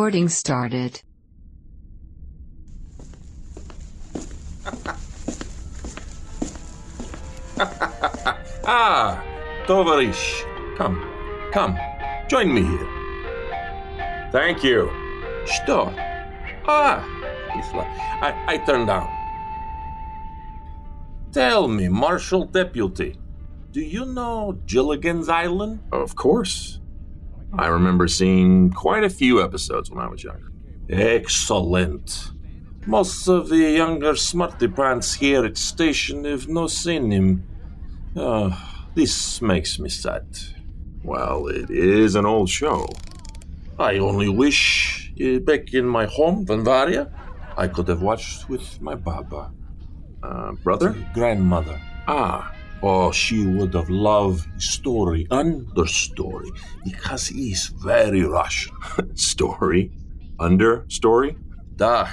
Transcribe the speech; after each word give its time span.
Recording 0.00 0.30
started. 0.30 1.02
Ah, 8.64 9.22
Tovarish. 9.66 10.46
Come, 10.78 10.96
come, 11.52 11.76
join 12.26 12.54
me 12.54 12.62
here. 12.62 12.88
Thank 14.32 14.64
you. 14.64 14.88
Что? 15.44 15.92
Ah, 16.66 17.04
he's 17.52 17.70
like, 17.74 17.92
I, 18.24 18.54
I 18.54 18.56
turn 18.64 18.86
down. 18.86 19.12
Tell 21.32 21.68
me, 21.68 21.90
Marshal 21.90 22.46
Deputy, 22.46 23.18
do 23.72 23.82
you 23.82 24.06
know 24.06 24.56
Gilligan's 24.64 25.28
Island? 25.28 25.80
Of 25.92 26.16
course. 26.16 26.79
I 27.57 27.67
remember 27.67 28.07
seeing 28.07 28.71
quite 28.71 29.03
a 29.03 29.09
few 29.09 29.41
episodes 29.43 29.89
when 29.91 29.99
I 29.99 30.07
was 30.07 30.23
younger. 30.23 30.51
Excellent. 30.89 32.31
Most 32.87 33.27
of 33.27 33.49
the 33.49 33.57
younger 33.57 34.15
smarty 34.15 34.67
pants 34.67 35.13
here 35.13 35.45
at 35.45 35.57
station 35.57 36.23
have 36.25 36.47
not 36.47 36.71
seen 36.71 37.11
him. 37.11 37.43
Ah, 38.17 38.87
this 38.95 39.41
makes 39.41 39.77
me 39.79 39.89
sad. 39.89 40.25
Well, 41.03 41.47
it 41.47 41.69
is 41.69 42.15
an 42.15 42.25
old 42.25 42.49
show. 42.49 42.87
I 43.79 43.97
only 43.99 44.29
wish 44.29 45.13
uh, 45.23 45.39
back 45.39 45.73
in 45.73 45.85
my 45.85 46.05
home, 46.05 46.45
Vanvaria, 46.45 47.11
I 47.57 47.67
could 47.67 47.87
have 47.87 48.01
watched 48.01 48.49
with 48.49 48.81
my 48.81 48.95
Baba, 48.95 49.51
Uh, 50.23 50.51
brother? 50.63 50.95
grandmother. 51.13 51.79
Ah, 52.07 52.51
Oh, 52.83 53.11
she 53.11 53.45
would 53.45 53.73
have 53.75 53.89
loved 53.89 54.47
story, 54.61 55.27
understory, 55.29 56.49
because 56.83 57.27
he's 57.27 57.67
very 57.67 58.23
Russian. 58.23 58.73
story? 59.15 59.91
Under 60.39 60.85
story? 60.87 61.37
Duh. 61.75 62.07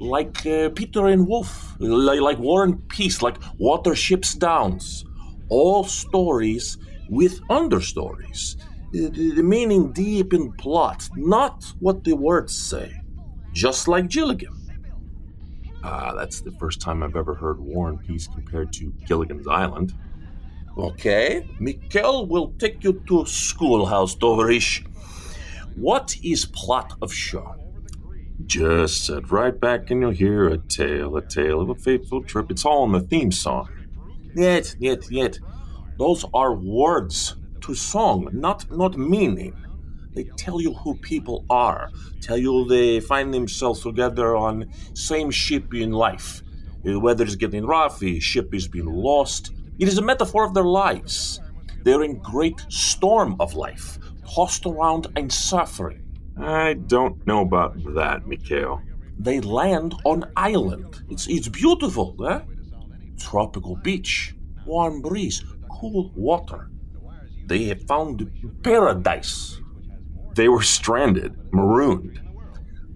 Like 0.00 0.46
uh, 0.46 0.70
Peter 0.70 1.06
and 1.08 1.28
Wolf, 1.28 1.74
like, 1.78 2.20
like 2.20 2.38
War 2.38 2.64
and 2.64 2.88
Peace, 2.88 3.20
like 3.22 3.38
Watership's 3.60 4.34
Downs. 4.34 5.04
All 5.50 5.84
stories 5.84 6.78
with 7.10 7.40
understories. 7.50 8.56
The- 8.92 9.10
the 9.10 9.42
meaning 9.42 9.92
deep 9.92 10.32
in 10.32 10.52
plot, 10.52 11.08
not 11.16 11.64
what 11.80 12.02
the 12.04 12.14
words 12.14 12.56
say. 12.56 12.92
Just 13.52 13.88
like 13.88 14.08
Gilligan. 14.08 14.54
Ah, 15.84 16.14
that's 16.14 16.40
the 16.40 16.52
first 16.52 16.80
time 16.80 17.02
I've 17.02 17.16
ever 17.16 17.34
heard 17.34 17.58
War 17.58 17.88
and 17.88 18.00
Peace 18.00 18.28
compared 18.28 18.72
to 18.74 18.92
Gilligan's 19.06 19.48
Island. 19.48 19.94
Okay, 20.76 21.48
Mikhail 21.58 22.26
will 22.26 22.52
take 22.58 22.82
you 22.84 23.02
to 23.08 23.26
schoolhouse, 23.26 24.14
Tovarish. 24.14 24.86
What 25.76 26.16
is 26.22 26.44
plot 26.46 26.94
of 27.02 27.12
show? 27.12 27.56
Just 28.46 29.06
sit 29.06 29.30
right 29.30 29.58
back 29.58 29.90
and 29.90 30.00
you'll 30.00 30.10
hear 30.10 30.46
a 30.48 30.58
tale, 30.58 31.16
a 31.16 31.22
tale 31.26 31.60
of 31.60 31.68
a 31.68 31.74
fateful 31.74 32.22
trip. 32.22 32.50
It's 32.50 32.64
all 32.64 32.84
in 32.84 32.92
the 32.92 33.00
theme 33.00 33.32
song. 33.32 33.68
Yet, 34.34 34.74
yet, 34.78 35.10
yet. 35.10 35.38
Those 35.98 36.24
are 36.32 36.54
words 36.54 37.36
to 37.62 37.74
song, 37.74 38.28
not 38.32 38.70
not 38.70 38.96
meaning. 38.96 39.54
They 40.14 40.24
tell 40.36 40.60
you 40.60 40.74
who 40.74 40.94
people 40.94 41.44
are, 41.48 41.90
tell 42.20 42.36
you 42.36 42.66
they 42.66 43.00
find 43.00 43.32
themselves 43.32 43.80
together 43.82 44.36
on 44.36 44.70
same 44.94 45.30
ship 45.30 45.72
in 45.74 45.92
life. 45.92 46.42
The 46.84 46.98
weather 46.98 47.24
is 47.24 47.36
getting 47.36 47.64
rough, 47.64 47.98
the 47.98 48.20
ship 48.20 48.54
is 48.54 48.68
being 48.68 48.86
lost. 48.86 49.52
It 49.78 49.88
is 49.88 49.98
a 49.98 50.02
metaphor 50.02 50.44
of 50.44 50.54
their 50.54 50.64
lives. 50.64 51.40
They're 51.82 52.02
in 52.02 52.18
great 52.18 52.60
storm 52.68 53.36
of 53.40 53.54
life, 53.54 53.98
tossed 54.34 54.66
around 54.66 55.06
and 55.16 55.32
suffering. 55.32 56.02
I 56.38 56.74
don't 56.74 57.26
know 57.26 57.40
about 57.42 57.76
that, 57.94 58.26
Mikhail. 58.26 58.82
They 59.18 59.40
land 59.40 59.94
on 60.04 60.30
island. 60.36 61.02
It's 61.08 61.26
it's 61.28 61.48
beautiful, 61.48 62.16
eh? 62.26 62.40
Tropical 63.18 63.76
beach, 63.76 64.34
warm 64.66 65.00
breeze, 65.02 65.44
cool 65.70 66.10
water. 66.14 66.70
They 67.46 67.64
have 67.64 67.82
found 67.82 68.30
paradise. 68.62 69.60
They 70.34 70.48
were 70.48 70.62
stranded, 70.62 71.36
marooned. 71.52 72.20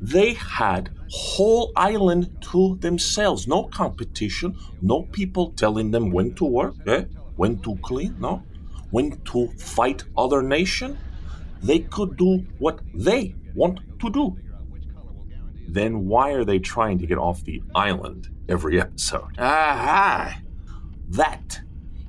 They 0.00 0.34
had 0.34 0.91
whole 1.10 1.72
island 1.76 2.36
to 2.52 2.76
themselves. 2.80 3.47
No 3.47 3.64
competition, 3.64 4.56
no 4.82 5.02
people 5.02 5.52
telling 5.52 5.91
them 5.91 6.10
when 6.10 6.34
to 6.34 6.44
work, 6.44 6.75
eh? 6.86 7.04
when 7.36 7.58
to 7.60 7.76
clean, 7.76 8.16
no? 8.19 8.42
When 8.91 9.20
to 9.26 9.48
fight 9.58 10.04
other 10.16 10.42
nation. 10.42 10.98
They 11.62 11.80
could 11.80 12.16
do 12.16 12.46
what 12.58 12.80
they 12.94 13.34
want 13.54 13.80
to 14.00 14.10
do. 14.10 14.36
Then 15.69 16.06
why 16.06 16.32
are 16.32 16.44
they 16.44 16.58
trying 16.58 16.98
to 16.98 17.06
get 17.06 17.19
off 17.19 17.44
the 17.44 17.62
island 17.75 18.28
every 18.48 18.80
episode? 18.80 19.38
Aha! 19.38 20.41
That 21.08 21.60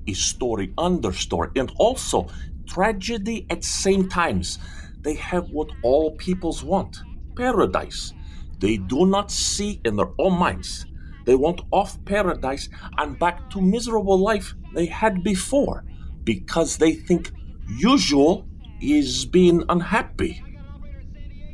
is 0.05 0.19
story 0.19 0.73
under 0.77 1.11
story 1.11 1.49
and 1.55 1.71
also 1.77 2.27
tragedy 2.67 3.45
at 3.49 3.63
same 3.63 4.07
times. 4.09 4.59
They 5.02 5.16
have 5.16 5.50
what 5.50 5.69
all 5.84 6.16
peoples 6.16 6.63
want 6.63 6.97
paradise. 7.35 8.13
They 8.59 8.78
do 8.78 9.06
not 9.06 9.31
see 9.31 9.80
in 9.85 9.96
their 9.96 10.12
own 10.18 10.34
minds. 10.34 10.85
They 11.25 11.35
want 11.35 11.62
off 11.72 12.03
paradise 12.06 12.69
and 12.97 13.19
back 13.19 13.50
to 13.52 13.62
miserable 13.62 14.18
life 14.18 14.53
they 14.74 14.88
had 14.88 15.24
before 15.24 15.84
because 16.24 16.78
they 16.78 16.94
think 16.94 17.31
usual 17.78 18.47
is 18.81 19.25
being 19.25 19.63
unhappy. 19.69 20.44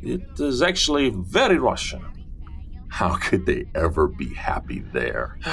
It 0.02 0.38
is 0.38 0.62
actually 0.62 1.10
very 1.10 1.58
Russian. 1.58 2.02
How 2.88 3.16
could 3.24 3.46
they 3.46 3.66
ever 3.74 4.06
be 4.06 4.32
happy 4.34 4.80
there? 4.92 5.38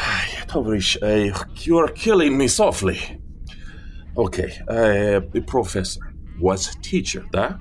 Tovarish, 0.47 0.97
uh, 1.01 1.45
you're 1.55 1.87
killing 1.89 2.37
me 2.37 2.47
softly. 2.47 3.19
Okay, 4.17 4.51
uh, 4.67 5.21
the 5.31 5.43
professor 5.47 6.01
was 6.39 6.75
teacher, 6.81 7.25
да? 7.31 7.57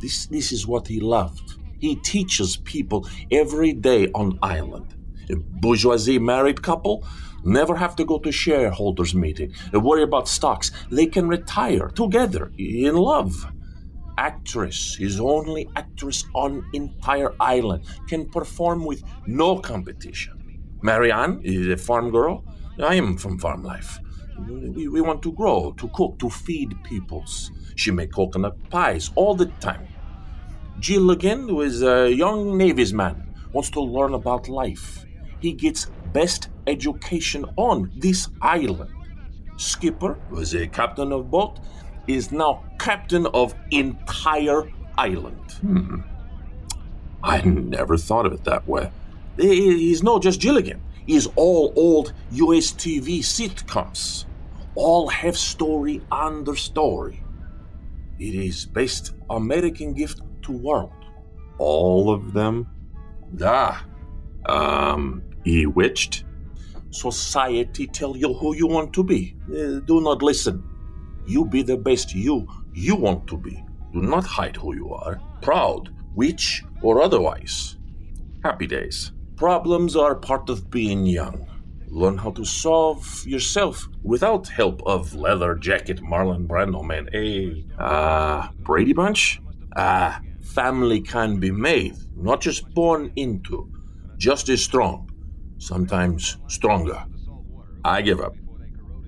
This, 0.00 0.26
this 0.26 0.52
is 0.52 0.66
what 0.66 0.88
he 0.88 1.00
loved. 1.00 1.58
He 1.78 1.96
teaches 1.96 2.56
people 2.56 3.08
every 3.30 3.72
day 3.72 4.08
on 4.14 4.38
island. 4.42 4.94
A 5.30 5.36
bourgeoisie 5.36 6.18
married 6.18 6.62
couple 6.62 7.04
never 7.44 7.76
have 7.76 7.96
to 7.96 8.04
go 8.04 8.18
to 8.18 8.32
shareholders 8.32 9.14
meeting, 9.14 9.52
worry 9.72 10.02
about 10.02 10.28
stocks. 10.28 10.70
They 10.90 11.06
can 11.06 11.28
retire 11.28 11.88
together 11.88 12.52
in 12.58 12.96
love. 12.96 13.46
Actress 14.18 14.98
is 14.98 15.20
only 15.20 15.68
actress 15.76 16.24
on 16.34 16.64
entire 16.72 17.34
island, 17.38 17.84
can 18.08 18.28
perform 18.30 18.84
with 18.84 19.02
no 19.26 19.58
competition. 19.58 20.32
Mary 20.82 21.12
Ann 21.12 21.40
is 21.42 21.68
a 21.68 21.76
farm 21.76 22.10
girl. 22.10 22.44
I 22.82 22.94
am 22.94 23.16
from 23.16 23.38
farm 23.38 23.62
life. 23.62 23.98
We, 24.38 24.88
we 24.88 25.00
want 25.00 25.22
to 25.22 25.32
grow, 25.32 25.72
to 25.78 25.88
cook, 25.88 26.18
to 26.18 26.30
feed 26.30 26.74
peoples. 26.84 27.50
She 27.74 27.90
make 27.90 28.12
coconut 28.12 28.56
pies 28.70 29.10
all 29.14 29.34
the 29.34 29.46
time. 29.60 29.86
Gilligan 30.80 31.54
was 31.54 31.82
a 31.82 32.12
young 32.12 32.58
Navy's 32.58 32.92
man, 32.92 33.34
wants 33.52 33.70
to 33.70 33.80
learn 33.80 34.14
about 34.14 34.48
life. 34.48 35.06
He 35.40 35.52
gets 35.52 35.86
best 36.12 36.48
education 36.66 37.44
on 37.56 37.90
this 37.96 38.28
island. 38.42 38.90
Skipper 39.56 40.18
was 40.30 40.54
a 40.54 40.66
captain 40.66 41.12
of 41.12 41.30
boat, 41.30 41.58
is 42.06 42.30
now 42.30 42.62
captain 42.78 43.26
of 43.26 43.54
entire 43.70 44.70
island. 44.98 45.52
Hmm. 45.60 46.00
I 47.22 47.40
never 47.40 47.96
thought 47.96 48.26
of 48.26 48.32
it 48.32 48.44
that 48.44 48.68
way. 48.68 48.90
He's 49.38 50.02
not 50.02 50.22
just 50.22 50.40
Gilligan. 50.40 50.80
He's 51.06 51.28
all 51.36 51.72
old 51.76 52.12
US 52.32 52.72
TV 52.72 53.20
sitcoms. 53.20 54.24
All 54.74 55.08
have 55.08 55.36
story 55.36 56.02
under 56.10 56.56
story. 56.56 57.22
It 58.18 58.34
is 58.34 58.66
best 58.66 59.14
American 59.30 59.94
gift 59.94 60.20
to 60.42 60.52
world. 60.52 60.92
All 61.58 62.10
of 62.10 62.32
them? 62.32 62.66
Da. 63.34 63.78
Um, 64.46 65.22
Bewitched? 65.44 66.24
Society 66.90 67.86
tell 67.86 68.16
you 68.16 68.32
who 68.34 68.56
you 68.56 68.66
want 68.66 68.92
to 68.94 69.04
be. 69.04 69.36
Uh, 69.48 69.80
do 69.80 70.00
not 70.00 70.22
listen. 70.22 70.62
You 71.26 71.44
be 71.44 71.62
the 71.62 71.76
best 71.76 72.14
you 72.14 72.46
you 72.74 72.96
want 72.96 73.26
to 73.28 73.36
be. 73.36 73.64
Do 73.92 74.02
not 74.02 74.24
hide 74.24 74.56
who 74.56 74.74
you 74.74 74.92
are. 74.92 75.20
Proud, 75.42 75.94
witch 76.14 76.64
or 76.82 77.02
otherwise. 77.02 77.76
Happy 78.42 78.66
days. 78.66 79.12
Problems 79.36 79.96
are 79.96 80.14
part 80.14 80.48
of 80.48 80.70
being 80.70 81.04
young. 81.06 81.46
Learn 81.88 82.18
how 82.18 82.30
to 82.32 82.44
solve 82.44 83.24
yourself 83.26 83.86
without 84.02 84.48
help 84.48 84.82
of 84.86 85.14
leather 85.14 85.54
jacket 85.54 86.00
Marlon 86.02 86.46
Brando 86.46 86.82
man. 86.84 87.08
Hey, 87.12 87.64
Uh, 87.78 88.48
Brady 88.62 88.92
Bunch? 88.92 89.40
ah, 89.76 90.20
family 90.42 91.00
can 91.00 91.38
be 91.38 91.50
made, 91.50 91.94
not 92.16 92.40
just 92.40 92.68
born 92.74 93.12
into. 93.16 93.68
Just 94.16 94.48
as 94.48 94.62
strong, 94.64 95.10
sometimes 95.58 96.38
stronger. 96.48 97.04
I 97.84 98.00
give 98.02 98.20
up. 98.20 98.34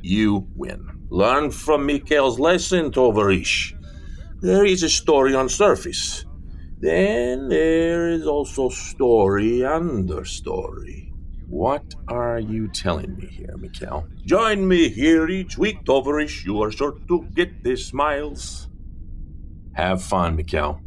You 0.03 0.47
win. 0.55 0.87
Learn 1.11 1.51
from 1.51 1.87
Mikhail's 1.87 2.39
lesson, 2.39 2.91
Tovarish. 2.93 3.73
There 4.43 4.65
is 4.67 4.83
a 4.83 4.89
story 4.91 5.35
on 5.35 5.49
surface. 5.49 6.27
Then 6.81 7.49
there 7.49 8.09
is 8.09 8.27
also 8.27 8.69
story 8.69 9.65
under 9.65 10.25
story. 10.25 11.13
What 11.49 11.95
are 12.07 12.39
you 12.39 12.69
telling 12.69 13.17
me 13.17 13.27
here, 13.27 13.57
Mikhail? 13.57 14.07
Join 14.25 14.69
me 14.69 14.89
here 14.89 15.29
each 15.29 15.59
week, 15.59 15.85
Tovarish. 15.85 16.45
You 16.45 16.63
are 16.63 16.71
sure 16.71 16.99
to 17.09 17.27
get 17.35 17.65
the 17.65 17.77
smiles. 17.77 18.69
Have 19.73 20.03
fun, 20.03 20.37
Mikhail. 20.37 20.81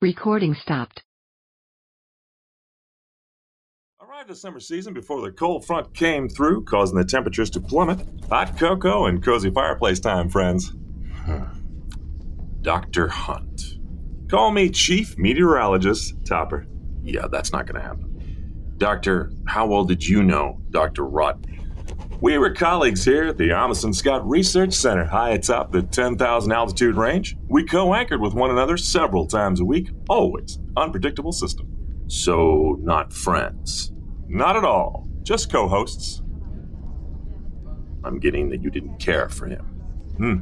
Recording 0.00 0.54
stopped. 0.54 1.02
Arrived 4.00 4.28
the 4.28 4.34
summer 4.34 4.60
season 4.60 4.92
before 4.92 5.20
the 5.20 5.30
cold 5.30 5.64
front 5.64 5.94
came 5.94 6.28
through, 6.28 6.64
causing 6.64 6.96
the 6.98 7.04
temperatures 7.04 7.50
to 7.50 7.60
plummet. 7.60 8.06
Hot 8.28 8.58
cocoa 8.58 9.06
and 9.06 9.22
cozy 9.22 9.50
fireplace 9.50 10.00
time, 10.00 10.28
friends. 10.28 10.72
Dr. 12.62 13.08
Hunt. 13.08 13.55
Call 14.28 14.50
me 14.50 14.70
Chief 14.70 15.16
Meteorologist 15.18 16.14
Topper. 16.26 16.66
Yeah, 17.04 17.28
that's 17.30 17.52
not 17.52 17.66
going 17.66 17.80
to 17.80 17.86
happen. 17.86 18.74
Doctor, 18.76 19.32
how 19.46 19.66
well 19.66 19.84
did 19.84 20.04
you 20.04 20.22
know 20.22 20.60
Dr. 20.70 21.04
Rodney? 21.04 21.60
We 22.20 22.36
were 22.38 22.52
colleagues 22.52 23.04
here 23.04 23.24
at 23.24 23.38
the 23.38 23.52
Amundsen 23.52 23.92
Scott 23.92 24.26
Research 24.26 24.72
Center, 24.72 25.04
high 25.04 25.30
atop 25.30 25.70
the 25.70 25.82
10,000 25.82 26.50
altitude 26.50 26.96
range. 26.96 27.36
We 27.48 27.64
co 27.64 27.94
anchored 27.94 28.20
with 28.20 28.34
one 28.34 28.50
another 28.50 28.76
several 28.76 29.26
times 29.26 29.60
a 29.60 29.64
week, 29.64 29.90
always 30.08 30.58
unpredictable 30.76 31.32
system. 31.32 31.68
So, 32.08 32.78
not 32.80 33.12
friends? 33.12 33.92
Not 34.26 34.56
at 34.56 34.64
all, 34.64 35.06
just 35.22 35.52
co 35.52 35.68
hosts. 35.68 36.22
I'm 38.02 38.18
getting 38.18 38.48
that 38.50 38.62
you 38.62 38.70
didn't 38.70 38.98
care 38.98 39.28
for 39.28 39.46
him. 39.46 39.64
Hmm. 40.16 40.38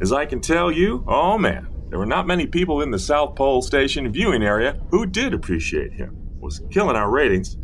As 0.00 0.12
I 0.12 0.26
can 0.26 0.40
tell 0.40 0.72
you, 0.72 1.04
oh 1.06 1.38
man, 1.38 1.68
there 1.92 1.98
were 1.98 2.06
not 2.06 2.26
many 2.26 2.46
people 2.46 2.80
in 2.80 2.90
the 2.90 2.98
South 2.98 3.36
Pole 3.36 3.60
Station 3.60 4.10
viewing 4.10 4.42
area 4.42 4.80
who 4.90 5.04
did 5.04 5.34
appreciate 5.34 5.92
him. 5.92 6.16
Was 6.40 6.62
killing 6.70 6.96
our 6.96 7.10
ratings. 7.10 7.58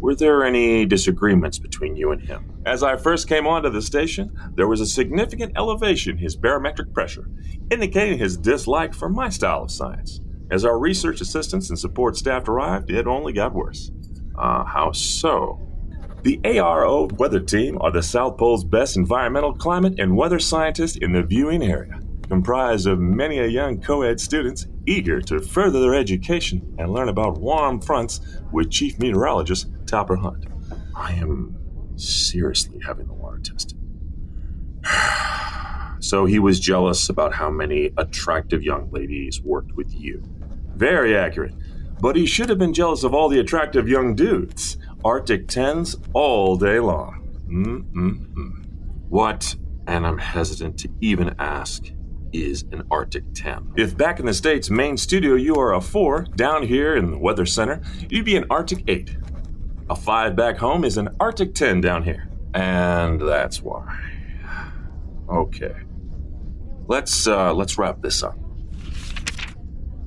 Were 0.00 0.16
there 0.16 0.42
any 0.42 0.84
disagreements 0.84 1.56
between 1.56 1.94
you 1.94 2.10
and 2.10 2.20
him? 2.20 2.60
As 2.66 2.82
I 2.82 2.96
first 2.96 3.28
came 3.28 3.46
onto 3.46 3.70
the 3.70 3.82
station, 3.82 4.36
there 4.56 4.66
was 4.66 4.80
a 4.80 4.86
significant 4.86 5.52
elevation 5.56 6.16
in 6.16 6.18
his 6.18 6.34
barometric 6.34 6.92
pressure, 6.92 7.30
indicating 7.70 8.18
his 8.18 8.36
dislike 8.36 8.92
for 8.92 9.08
my 9.08 9.28
style 9.28 9.62
of 9.62 9.70
science. 9.70 10.20
As 10.50 10.64
our 10.64 10.76
research 10.76 11.20
assistants 11.20 11.70
and 11.70 11.78
support 11.78 12.16
staff 12.16 12.48
arrived, 12.48 12.90
it 12.90 13.06
only 13.06 13.32
got 13.32 13.54
worse. 13.54 13.92
Uh, 14.36 14.64
how 14.64 14.90
so? 14.90 15.60
The 16.24 16.38
ARO 16.38 17.12
weather 17.12 17.38
team 17.38 17.78
are 17.80 17.92
the 17.92 18.02
South 18.02 18.38
Pole's 18.38 18.64
best 18.64 18.96
environmental 18.96 19.54
climate 19.54 20.00
and 20.00 20.16
weather 20.16 20.40
scientists 20.40 20.96
in 20.96 21.12
the 21.12 21.22
viewing 21.22 21.62
area 21.62 22.00
comprised 22.28 22.86
of 22.86 22.98
many 22.98 23.38
a 23.38 23.46
young 23.46 23.80
co-ed 23.80 24.20
students 24.20 24.66
eager 24.86 25.20
to 25.20 25.40
further 25.40 25.80
their 25.80 25.94
education 25.94 26.74
and 26.78 26.92
learn 26.92 27.08
about 27.08 27.38
warm 27.38 27.80
fronts 27.80 28.20
with 28.52 28.70
Chief 28.70 28.98
Meteorologist 28.98 29.68
Topper 29.86 30.16
Hunt. 30.16 30.46
I 30.94 31.12
am 31.12 31.56
seriously 31.96 32.80
having 32.84 33.06
the 33.06 33.14
water 33.14 33.38
tested. 33.38 33.78
so 36.00 36.24
he 36.24 36.38
was 36.38 36.60
jealous 36.60 37.08
about 37.08 37.34
how 37.34 37.50
many 37.50 37.92
attractive 37.96 38.62
young 38.62 38.90
ladies 38.90 39.40
worked 39.42 39.72
with 39.72 39.94
you. 39.94 40.22
Very 40.74 41.16
accurate. 41.16 41.54
But 42.00 42.16
he 42.16 42.26
should 42.26 42.50
have 42.50 42.58
been 42.58 42.74
jealous 42.74 43.04
of 43.04 43.14
all 43.14 43.28
the 43.28 43.40
attractive 43.40 43.88
young 43.88 44.14
dudes. 44.14 44.76
Arctic 45.04 45.46
10s 45.46 45.96
all 46.12 46.56
day 46.56 46.78
long. 46.78 47.22
Mm-mm-mm. 47.48 48.64
What, 49.08 49.56
and 49.86 50.06
I'm 50.06 50.18
hesitant 50.18 50.78
to 50.80 50.88
even 51.00 51.34
ask, 51.38 51.90
is 52.32 52.62
an 52.72 52.82
Arctic 52.90 53.24
10. 53.34 53.72
If 53.76 53.96
back 53.96 54.20
in 54.20 54.26
the 54.26 54.34
States' 54.34 54.70
main 54.70 54.96
studio 54.96 55.34
you 55.34 55.56
are 55.56 55.74
a 55.74 55.80
4, 55.80 56.26
down 56.36 56.62
here 56.62 56.96
in 56.96 57.10
the 57.10 57.18
Weather 57.18 57.46
Center, 57.46 57.80
you'd 58.08 58.24
be 58.24 58.36
an 58.36 58.46
Arctic 58.50 58.84
8. 58.88 59.16
A 59.90 59.96
5 59.96 60.36
back 60.36 60.56
home 60.56 60.84
is 60.84 60.96
an 60.96 61.08
Arctic 61.20 61.54
10 61.54 61.80
down 61.80 62.02
here. 62.02 62.28
And 62.54 63.20
that's 63.20 63.62
why. 63.62 64.00
Okay. 65.28 65.74
Let's 66.88 67.26
uh, 67.26 67.52
let's 67.52 67.78
wrap 67.78 68.00
this 68.00 68.22
up. 68.22 68.38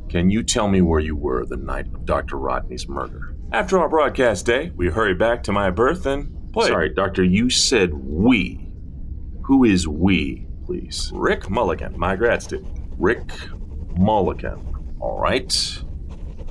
Can 0.10 0.30
you 0.32 0.44
tell 0.44 0.68
me 0.68 0.82
where 0.82 1.00
you 1.00 1.16
were 1.16 1.46
the 1.46 1.58
night 1.58 1.88
of 1.88 2.06
Dr. 2.06 2.38
Rodney's 2.38 2.88
murder? 2.88 3.36
After 3.52 3.80
our 3.80 3.90
broadcast 3.90 4.46
day, 4.46 4.72
we 4.76 4.88
hurried 4.88 5.20
back 5.20 5.44
to 5.44 5.52
my 5.52 5.70
berth 5.70 6.06
and 6.06 6.52
played. 6.52 6.70
Sorry, 6.70 6.90
Doctor, 6.90 7.24
you 7.24 7.50
said 7.50 7.94
we. 7.94 8.68
Who 9.44 9.64
is 9.66 9.88
we? 9.88 10.48
Please. 10.70 11.12
Rick 11.16 11.50
Mulligan, 11.50 11.98
my 11.98 12.16
grad 12.16 12.44
student. 12.44 12.70
Rick 13.00 13.32
Mulligan. 13.98 14.76
All 15.00 15.20
right. 15.20 15.84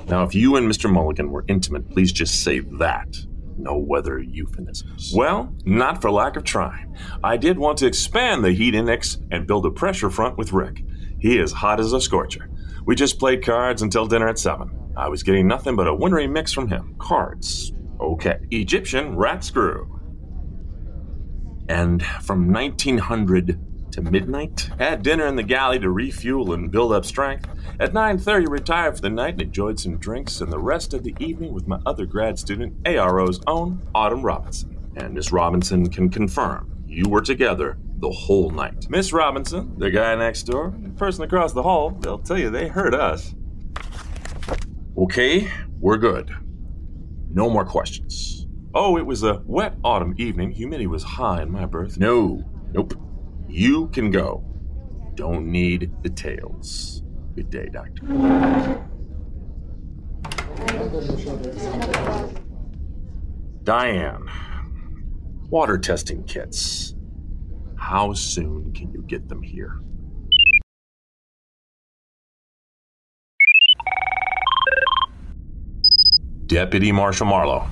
Now, 0.08 0.24
if 0.24 0.34
you 0.34 0.56
and 0.56 0.68
Mr. 0.68 0.90
Mulligan 0.90 1.30
were 1.30 1.44
intimate, 1.46 1.88
please 1.88 2.10
just 2.10 2.42
say 2.42 2.58
that. 2.58 3.16
No 3.56 3.78
weather 3.78 4.18
euphemisms. 4.18 5.12
Well, 5.14 5.54
not 5.64 6.02
for 6.02 6.10
lack 6.10 6.34
of 6.34 6.42
trying. 6.42 6.96
I 7.22 7.36
did 7.36 7.58
want 7.58 7.78
to 7.78 7.86
expand 7.86 8.42
the 8.42 8.50
heat 8.50 8.74
index 8.74 9.18
and 9.30 9.46
build 9.46 9.66
a 9.66 9.70
pressure 9.70 10.10
front 10.10 10.36
with 10.36 10.52
Rick. 10.52 10.82
He 11.20 11.38
is 11.38 11.52
hot 11.52 11.78
as 11.78 11.92
a 11.92 12.00
scorcher. 12.00 12.50
We 12.86 12.96
just 12.96 13.20
played 13.20 13.44
cards 13.44 13.82
until 13.82 14.06
dinner 14.06 14.26
at 14.28 14.40
7. 14.40 14.94
I 14.96 15.08
was 15.08 15.22
getting 15.22 15.46
nothing 15.46 15.76
but 15.76 15.86
a 15.86 15.94
wintry 15.94 16.26
mix 16.26 16.52
from 16.52 16.66
him. 16.66 16.96
Cards. 16.98 17.72
Okay. 18.00 18.38
Egyptian 18.50 19.16
rat 19.16 19.44
screw. 19.44 19.94
And 21.68 22.04
from 22.22 22.52
1900 22.52 23.67
to 24.04 24.10
midnight. 24.10 24.70
Had 24.78 25.02
dinner 25.02 25.26
in 25.26 25.36
the 25.36 25.42
galley 25.42 25.78
to 25.80 25.90
refuel 25.90 26.52
and 26.52 26.70
build 26.70 26.92
up 26.92 27.04
strength. 27.04 27.48
At 27.80 27.92
9:30 27.92 28.46
retired 28.48 28.96
for 28.96 29.02
the 29.02 29.10
night 29.10 29.34
and 29.34 29.42
enjoyed 29.42 29.78
some 29.80 29.98
drinks 29.98 30.40
and 30.40 30.52
the 30.52 30.58
rest 30.58 30.94
of 30.94 31.02
the 31.02 31.14
evening 31.18 31.52
with 31.52 31.66
my 31.66 31.80
other 31.84 32.06
grad 32.06 32.38
student, 32.38 32.74
ARO's 32.86 33.40
own 33.46 33.82
Autumn 33.94 34.22
Robinson. 34.22 34.76
And 34.96 35.14
Miss 35.14 35.32
Robinson 35.32 35.88
can 35.88 36.08
confirm 36.08 36.72
you 36.86 37.08
were 37.08 37.20
together 37.20 37.76
the 37.98 38.10
whole 38.10 38.50
night. 38.50 38.88
Miss 38.88 39.12
Robinson, 39.12 39.74
the 39.78 39.90
guy 39.90 40.14
next 40.14 40.44
door, 40.44 40.74
the 40.80 40.90
person 40.90 41.24
across 41.24 41.52
the 41.52 41.62
hall, 41.62 41.90
they'll 41.90 42.18
tell 42.18 42.38
you 42.38 42.50
they 42.50 42.68
heard 42.68 42.94
us. 42.94 43.34
Okay, 44.96 45.48
we're 45.80 45.98
good. 45.98 46.34
No 47.30 47.50
more 47.50 47.64
questions. 47.64 48.46
Oh, 48.74 48.96
it 48.96 49.06
was 49.06 49.22
a 49.22 49.42
wet 49.46 49.74
autumn 49.84 50.14
evening. 50.18 50.52
Humidity 50.52 50.86
was 50.86 51.02
high 51.02 51.42
in 51.42 51.50
my 51.50 51.66
berth. 51.66 51.98
No, 51.98 52.44
nope. 52.72 52.94
You 53.48 53.88
can 53.88 54.10
go. 54.10 54.44
Don't 55.14 55.50
need 55.50 55.90
the 56.02 56.10
tails. 56.10 57.02
Good 57.34 57.50
day, 57.50 57.68
Doctor. 57.72 58.04
Diane, 63.64 64.28
water 65.48 65.78
testing 65.78 66.24
kits. 66.24 66.94
How 67.76 68.12
soon 68.12 68.72
can 68.72 68.92
you 68.92 69.02
get 69.02 69.28
them 69.28 69.42
here? 69.42 69.80
Deputy 76.46 76.92
Marshal 76.92 77.26
Marlowe. 77.26 77.68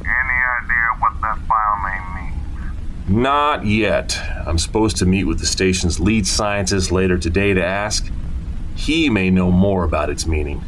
Any 0.03 0.07
idea 0.07 0.87
what 1.01 1.21
that 1.21 1.37
file 1.49 1.83
name 1.83 2.15
means? 2.15 3.09
Not 3.09 3.67
yet. 3.67 4.17
I'm 4.47 4.57
supposed 4.57 4.99
to 4.99 5.05
meet 5.05 5.25
with 5.25 5.41
the 5.41 5.47
station's 5.47 5.99
lead 5.99 6.29
scientist 6.29 6.93
later 6.93 7.19
today 7.19 7.53
to 7.53 7.65
ask. 7.65 8.09
He 8.77 9.11
may 9.11 9.31
know 9.31 9.51
more 9.51 9.83
about 9.83 10.11
its 10.11 10.29
meaning. 10.29 10.63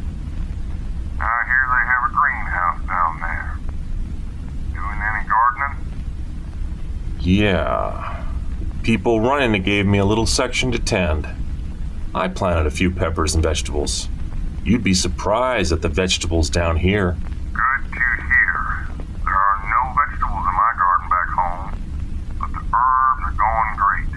I 1.21 1.43
hear 1.45 1.67
they 1.71 1.85
have 1.87 2.03
a 2.03 2.13
greenhouse 2.13 2.85
down 2.85 3.21
there. 3.21 3.57
Doing 4.73 4.99
any 5.01 5.25
gardening? 5.29 5.77
Yeah. 7.21 8.16
People 8.87 9.19
running 9.19 9.53
it 9.53 9.65
gave 9.65 9.85
me 9.85 9.97
a 9.97 10.05
little 10.05 10.25
section 10.25 10.71
to 10.71 10.79
tend. 10.79 11.27
I 12.15 12.29
planted 12.29 12.67
a 12.67 12.71
few 12.71 12.89
peppers 12.89 13.35
and 13.35 13.43
vegetables. 13.43 14.07
You'd 14.63 14.81
be 14.81 14.93
surprised 14.93 15.73
at 15.73 15.81
the 15.81 15.89
vegetables 15.89 16.49
down 16.49 16.77
here. 16.77 17.17
Good 17.51 17.83
to 17.83 17.99
hear. 17.99 18.87
There 19.25 19.35
are 19.35 19.59
no 19.67 19.91
vegetables 19.91 20.39
in 20.39 20.55
my 20.55 20.71
garden 20.79 21.09
back 21.09 21.29
home, 21.35 21.67
but 22.39 22.49
the 22.53 22.63
herbs 22.63 23.23
are 23.27 23.35
going 23.35 23.75
great. 23.75 24.07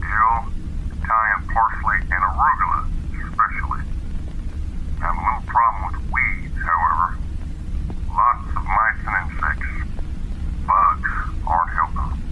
Dill, 0.00 0.48
Italian 0.96 1.42
parsley, 1.52 2.00
and 2.08 2.24
arugula, 2.24 2.88
especially. 3.20 3.84
I 4.96 5.12
have 5.12 5.12
a 5.12 5.20
little 5.28 5.44
problem 5.44 5.92
with 5.92 6.00
weeds, 6.08 6.56
however. 6.64 7.18
Lots 8.08 8.48
of 8.48 8.64
mice 8.64 8.96
and 9.04 9.14
insects. 9.28 9.68
Bugs 10.66 11.12
aren't 11.46 11.70
helping. 11.74 12.22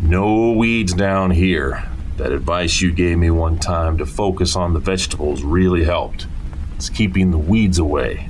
No 0.00 0.52
weeds 0.52 0.87
down 0.98 1.30
here. 1.30 1.88
That 2.16 2.32
advice 2.32 2.82
you 2.82 2.92
gave 2.92 3.16
me 3.16 3.30
one 3.30 3.58
time 3.58 3.96
to 3.98 4.04
focus 4.04 4.56
on 4.56 4.74
the 4.74 4.80
vegetables 4.80 5.42
really 5.42 5.84
helped. 5.84 6.26
It's 6.74 6.90
keeping 6.90 7.30
the 7.30 7.38
weeds 7.38 7.78
away. 7.78 8.28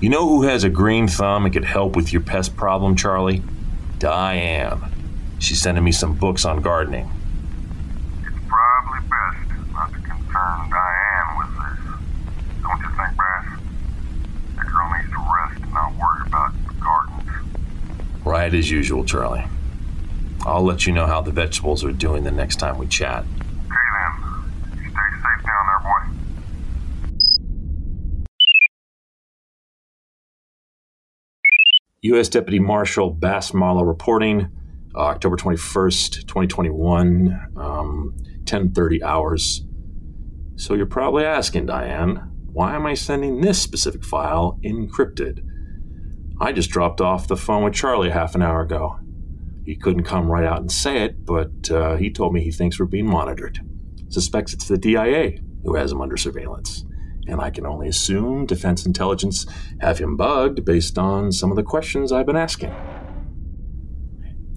You 0.00 0.10
know 0.10 0.28
who 0.28 0.42
has 0.42 0.62
a 0.62 0.68
green 0.68 1.08
thumb 1.08 1.44
and 1.44 1.52
could 1.52 1.64
help 1.64 1.96
with 1.96 2.12
your 2.12 2.22
pest 2.22 2.54
problem, 2.54 2.94
Charlie? 2.94 3.42
Diane. 3.98 4.92
She's 5.40 5.60
sending 5.60 5.82
me 5.82 5.90
some 5.90 6.14
books 6.14 6.44
on 6.44 6.60
gardening. 6.60 7.10
It's 8.20 8.36
probably 8.46 9.00
best 9.08 9.72
not 9.72 9.90
to 9.92 9.98
concern 9.98 10.70
Diane 10.70 11.38
with 11.38 11.50
this. 11.56 11.78
Don't 12.62 12.80
you 12.80 12.88
think, 12.96 13.16
Bass? 13.16 13.60
That 14.56 14.66
girl 14.66 14.90
needs 14.96 15.10
to 15.10 15.18
rest 15.34 15.62
and 15.62 15.72
not 15.72 15.92
worry 15.96 16.26
about 16.26 16.52
the 16.66 16.74
gardens. 16.74 17.30
Right 18.24 18.54
as 18.54 18.70
usual, 18.70 19.04
Charlie. 19.04 19.46
I'll 20.48 20.64
let 20.64 20.86
you 20.86 20.92
know 20.92 21.06
how 21.06 21.20
the 21.20 21.30
vegetables 21.30 21.84
are 21.84 21.92
doing 21.92 22.24
the 22.24 22.30
next 22.30 22.56
time 22.56 22.78
we 22.78 22.86
chat. 22.86 23.24
Okay 23.24 23.76
then. 23.94 24.12
Stay 24.72 24.90
safe 24.90 25.44
down 25.44 25.66
there, 25.66 25.80
boy. 25.82 26.18
U.S. 32.02 32.28
Deputy 32.28 32.58
Marshal 32.58 33.10
Bass 33.10 33.52
Marlow 33.52 33.82
reporting, 33.82 34.48
uh, 34.94 35.00
October 35.00 35.36
21st, 35.36 36.26
2021, 36.26 37.38
um, 37.56 38.16
10:30 38.44 39.02
hours. 39.02 39.66
So 40.56 40.74
you're 40.74 40.86
probably 40.86 41.24
asking, 41.24 41.66
Diane, 41.66 42.30
why 42.52 42.74
am 42.74 42.86
I 42.86 42.94
sending 42.94 43.40
this 43.40 43.60
specific 43.60 44.02
file 44.02 44.58
encrypted? 44.64 45.44
I 46.40 46.52
just 46.52 46.70
dropped 46.70 47.00
off 47.00 47.28
the 47.28 47.36
phone 47.36 47.64
with 47.64 47.74
Charlie 47.74 48.10
half 48.10 48.34
an 48.34 48.42
hour 48.42 48.62
ago. 48.62 48.98
He 49.68 49.76
couldn't 49.76 50.04
come 50.04 50.30
right 50.30 50.46
out 50.46 50.60
and 50.60 50.72
say 50.72 51.02
it, 51.02 51.26
but 51.26 51.70
uh, 51.70 51.96
he 51.96 52.10
told 52.10 52.32
me 52.32 52.42
he 52.42 52.50
thinks 52.50 52.80
we're 52.80 52.86
being 52.86 53.06
monitored. 53.06 53.60
Suspects 54.08 54.54
it's 54.54 54.66
the 54.66 54.78
DIA 54.78 55.40
who 55.62 55.74
has 55.74 55.92
him 55.92 56.00
under 56.00 56.16
surveillance. 56.16 56.86
And 57.26 57.38
I 57.38 57.50
can 57.50 57.66
only 57.66 57.86
assume 57.86 58.46
Defense 58.46 58.86
Intelligence 58.86 59.44
have 59.82 59.98
him 59.98 60.16
bugged 60.16 60.64
based 60.64 60.96
on 60.96 61.32
some 61.32 61.50
of 61.50 61.56
the 61.56 61.62
questions 61.62 62.12
I've 62.12 62.24
been 62.24 62.34
asking. 62.34 62.72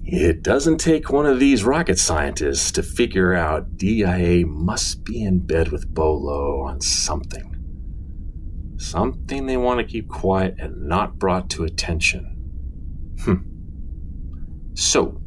It 0.02 0.42
doesn't 0.42 0.78
take 0.78 1.10
one 1.10 1.26
of 1.26 1.38
these 1.38 1.62
rocket 1.62 1.98
scientists 1.98 2.72
to 2.72 2.82
figure 2.82 3.34
out 3.34 3.76
DIA 3.76 4.46
must 4.46 5.04
be 5.04 5.22
in 5.22 5.44
bed 5.44 5.72
with 5.72 5.92
Bolo 5.92 6.62
on 6.62 6.80
something. 6.80 7.54
Something 8.78 9.44
they 9.44 9.58
want 9.58 9.78
to 9.78 9.84
keep 9.84 10.08
quiet 10.08 10.54
and 10.58 10.88
not 10.88 11.18
brought 11.18 11.50
to 11.50 11.64
attention. 11.64 12.24
Hmm. 13.20 13.51
So, 14.74 15.20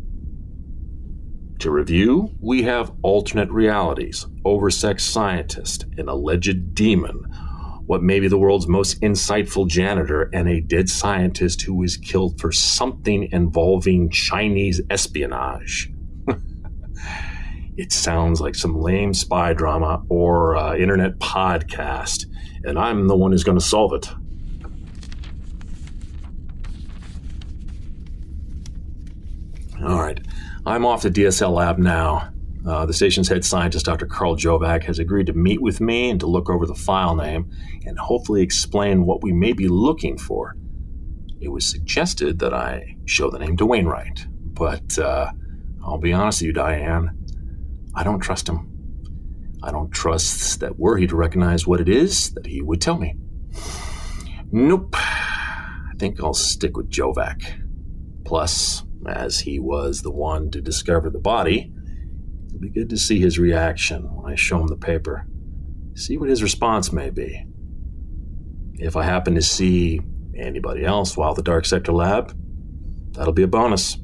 to 1.60 1.72
review, 1.72 2.32
we 2.42 2.64
have 2.64 2.92
alternate 3.02 3.50
realities, 3.50 4.26
oversexed 4.44 5.02
scientist, 5.02 5.86
an 5.98 6.10
alleged 6.10 6.74
demon, 6.74 7.24
what 7.86 8.02
may 8.02 8.20
be 8.20 8.28
the 8.28 8.38
world's 8.38 8.68
most 8.68 9.00
insightful 9.02 9.68
janitor, 9.68 10.30
and 10.34 10.50
a 10.50 10.62
dead 10.62 10.90
scientist 10.90 11.62
who 11.62 11.76
was 11.76 11.98
killed 11.98 12.40
for 12.40 12.52
something 12.52 13.30
involving 13.32 14.10
Chinese 14.10 14.82
espionage. 14.90 15.92
it 17.78 17.92
sounds 17.92 18.42
like 18.42 18.56
some 18.56 18.80
lame 18.80 19.14
spy 19.14 19.54
drama 19.54 20.02
or 20.10 20.56
uh, 20.56 20.76
internet 20.76 21.20
podcast, 21.20 22.26
and 22.64 22.80
I'm 22.80 23.08
the 23.08 23.16
one 23.16 23.32
who's 23.32 23.44
going 23.44 23.60
to 23.60 23.64
solve 23.64 23.94
it. 23.94 24.10
All 29.86 30.00
right. 30.00 30.20
I'm 30.66 30.84
off 30.84 31.04
to 31.04 31.12
DSL 31.12 31.52
Lab 31.52 31.78
now. 31.78 32.32
Uh, 32.68 32.88
the 32.88 32.94
station's 32.94 33.30
head 33.30 33.46
scientist, 33.46 33.86
Dr. 33.86 34.08
Carl 34.08 34.36
Jovac, 34.36 34.84
has 34.86 34.98
agreed 34.98 35.28
to 35.28 35.34
meet 35.34 35.62
with 35.62 35.80
me 35.80 36.10
and 36.10 36.20
to 36.20 36.26
look 36.26 36.50
over 36.50 36.66
the 36.66 36.74
file 36.74 37.14
name 37.14 37.52
and 37.86 38.00
hopefully 38.00 38.42
explain 38.42 39.06
what 39.06 39.22
we 39.22 39.32
may 39.32 39.54
be 39.54 39.68
looking 39.68 40.18
for. 40.18 40.56
It 41.40 41.50
was 41.50 41.68
suggested 41.68 42.40
that 42.40 42.52
I 42.52 42.98
show 43.06 43.30
the 43.30 43.38
name 43.38 43.58
to 43.58 43.68
Waynewright, 43.68 44.26
but 44.56 44.98
uh, 44.98 45.32
I'll 45.86 46.00
be 46.00 46.14
honest 46.14 46.42
with 46.42 46.48
you, 46.48 46.54
Diane, 46.54 47.16
I 47.94 48.04
don't 48.04 48.20
trust 48.20 48.50
him. 48.50 48.72
I 49.62 49.70
don't 49.70 49.92
trust 49.92 50.62
that 50.62 50.80
were 50.80 50.98
he 50.98 51.06
to 51.06 51.16
recognize 51.16 51.68
what 51.68 51.80
it 51.80 51.90
is, 51.90 52.32
that 52.32 52.48
he 52.48 52.64
would 52.64 52.82
tell 52.82 52.98
me. 52.98 53.16
Nope. 54.52 54.96
I 54.96 55.92
think 56.00 56.20
I'll 56.20 56.34
stick 56.34 56.76
with 56.76 56.90
Jovac. 56.90 57.62
Plus, 58.26 58.84
as 59.08 59.40
he 59.40 59.60
was 59.60 60.02
the 60.02 60.12
one 60.12 60.52
to 60.52 60.62
discover 60.62 61.10
the 61.10 61.20
body, 61.20 61.72
it'll 62.48 62.60
be 62.60 62.70
good 62.70 62.90
to 62.90 62.98
see 62.98 63.20
his 63.20 63.40
reaction 63.40 64.04
when 64.16 64.32
I 64.32 64.36
show 64.36 64.60
him 64.60 64.68
the 64.68 64.78
paper. 64.78 65.28
See 65.96 66.18
what 66.18 66.30
his 66.30 66.44
response 66.44 66.92
may 66.92 67.10
be. 67.10 67.46
If 68.76 68.96
I 68.96 69.04
happen 69.04 69.36
to 69.36 69.42
see 69.42 70.02
anybody 70.38 70.84
else 70.84 71.16
while 71.16 71.34
the 71.34 71.44
Dark 71.44 71.66
Sector 71.66 71.94
lab, 71.94 72.38
that'll 73.12 73.34
be 73.34 73.44
a 73.44 73.48
bonus. 73.48 73.98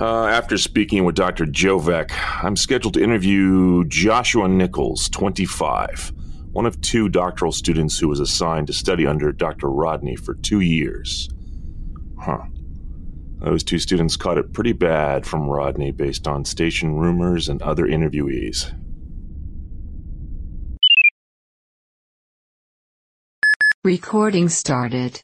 Uh, 0.00 0.26
after 0.26 0.56
speaking 0.56 1.04
with 1.04 1.14
Dr. 1.14 1.44
Jovac, 1.44 2.10
I'm 2.42 2.56
scheduled 2.56 2.94
to 2.94 3.04
interview 3.04 3.84
Joshua 3.84 4.48
Nichols, 4.48 5.10
25, 5.10 6.12
one 6.52 6.64
of 6.66 6.80
two 6.80 7.08
doctoral 7.08 7.52
students 7.52 7.98
who 7.98 8.08
was 8.08 8.18
assigned 8.18 8.66
to 8.68 8.72
study 8.72 9.06
under 9.06 9.30
Dr. 9.30 9.68
Rodney 9.68 10.16
for 10.16 10.34
two 10.34 10.60
years. 10.60 11.28
Huh. 12.18 12.38
Those 13.40 13.64
two 13.64 13.78
students 13.78 14.16
caught 14.16 14.36
it 14.36 14.52
pretty 14.52 14.72
bad 14.72 15.26
from 15.26 15.48
Rodney 15.48 15.92
based 15.92 16.28
on 16.28 16.44
station 16.44 16.94
rumors 16.94 17.48
and 17.48 17.62
other 17.62 17.86
interviewees. 17.86 18.74
Recording 23.82 24.50
started. 24.50 25.18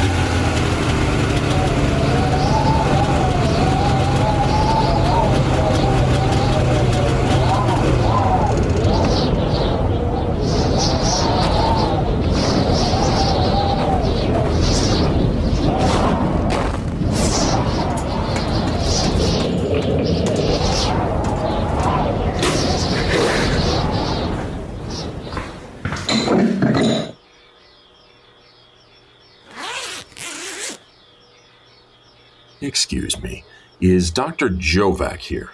Dr. 34.16 34.48
Jovac 34.48 35.18
here? 35.18 35.50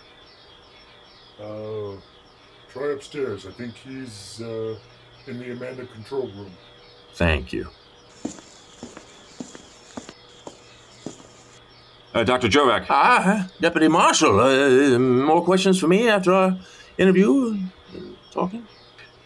Uh, 1.42 1.97
try 2.73 2.92
upstairs. 2.92 3.45
I 3.45 3.50
think 3.50 3.75
he's 3.75 4.40
uh, 4.40 4.76
in 5.26 5.40
the 5.40 5.50
Amanda 5.50 5.85
control 5.87 6.28
room. 6.28 6.52
Thank 7.14 7.52
you. 7.52 7.66
Uh, 12.14 12.23
Dr. 12.23 12.47
Jovac. 12.47 12.87
Ah, 12.88 13.50
Deputy 13.61 13.88
Marshal, 13.88 14.38
uh, 14.38 14.97
more 14.97 15.42
questions 15.42 15.81
for 15.81 15.88
me 15.88 16.09
after 16.09 16.33
our 16.33 16.57
interview? 16.97 17.59
Uh, 17.92 17.99
talking? 18.31 18.64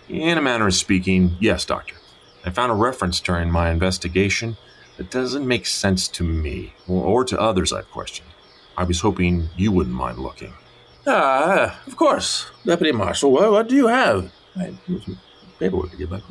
In 0.09 0.39
a 0.39 0.41
manner 0.41 0.67
of 0.67 0.73
speaking, 0.75 1.37
yes, 1.41 1.67
Doctor. 1.67 1.97
I 2.43 2.49
found 2.49 2.73
a 2.73 2.75
reference 2.75 3.21
during 3.21 3.51
my 3.51 3.69
investigation 3.69 4.57
that 4.97 5.11
doesn't 5.11 5.47
make 5.47 5.67
sense 5.67 6.09
to 6.09 6.25
me 6.25 6.73
or, 6.89 7.05
or 7.05 7.25
to 7.27 7.39
others 7.39 7.71
I've 7.71 7.91
questioned. 7.91 8.31
I 8.77 8.85
was 8.85 9.01
hoping 9.01 9.49
you 9.57 9.73
wouldn't 9.73 9.95
mind 9.95 10.19
looking. 10.19 10.53
Ah, 11.07 11.81
of 11.87 11.97
course. 11.97 12.51
Deputy 12.65 12.93
Marshal, 12.93 13.33
what, 13.33 13.51
what 13.51 13.69
do 13.69 13.77
you 13.77 13.87
have? 13.87 14.31
I 14.57 14.65
have 14.65 14.79
some 14.87 15.19
paperwork 15.59 15.91
to 15.93 15.97
get 15.97 16.11
back. 16.11 16.23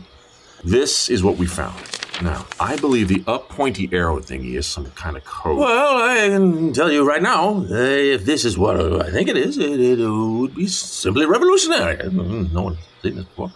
This 0.63 1.09
is 1.09 1.23
what 1.23 1.37
we 1.37 1.45
found. 1.45 1.75
Now, 2.21 2.45
I 2.59 2.77
believe 2.77 3.07
the 3.09 3.23
up 3.27 3.49
pointy 3.49 3.89
arrow 3.91 4.19
thingy 4.19 4.55
is 4.55 4.65
some 4.65 4.85
kind 4.91 5.17
of 5.17 5.25
code. 5.25 5.57
Well, 5.57 5.97
I 5.97 6.29
can 6.29 6.71
tell 6.73 6.91
you 6.91 7.05
right 7.07 7.21
now, 7.21 7.57
uh, 7.57 7.65
if 7.73 8.25
this 8.25 8.45
is 8.45 8.57
what 8.57 8.79
I 9.05 9.11
think 9.11 9.27
it 9.27 9.37
is, 9.37 9.57
it, 9.57 9.79
it 9.79 10.07
would 10.07 10.55
be 10.55 10.67
simply 10.67 11.25
revolutionary. 11.25 11.97
No 12.11 12.61
one's 12.63 12.77
seen 13.01 13.15
this 13.15 13.25
before. 13.25 13.51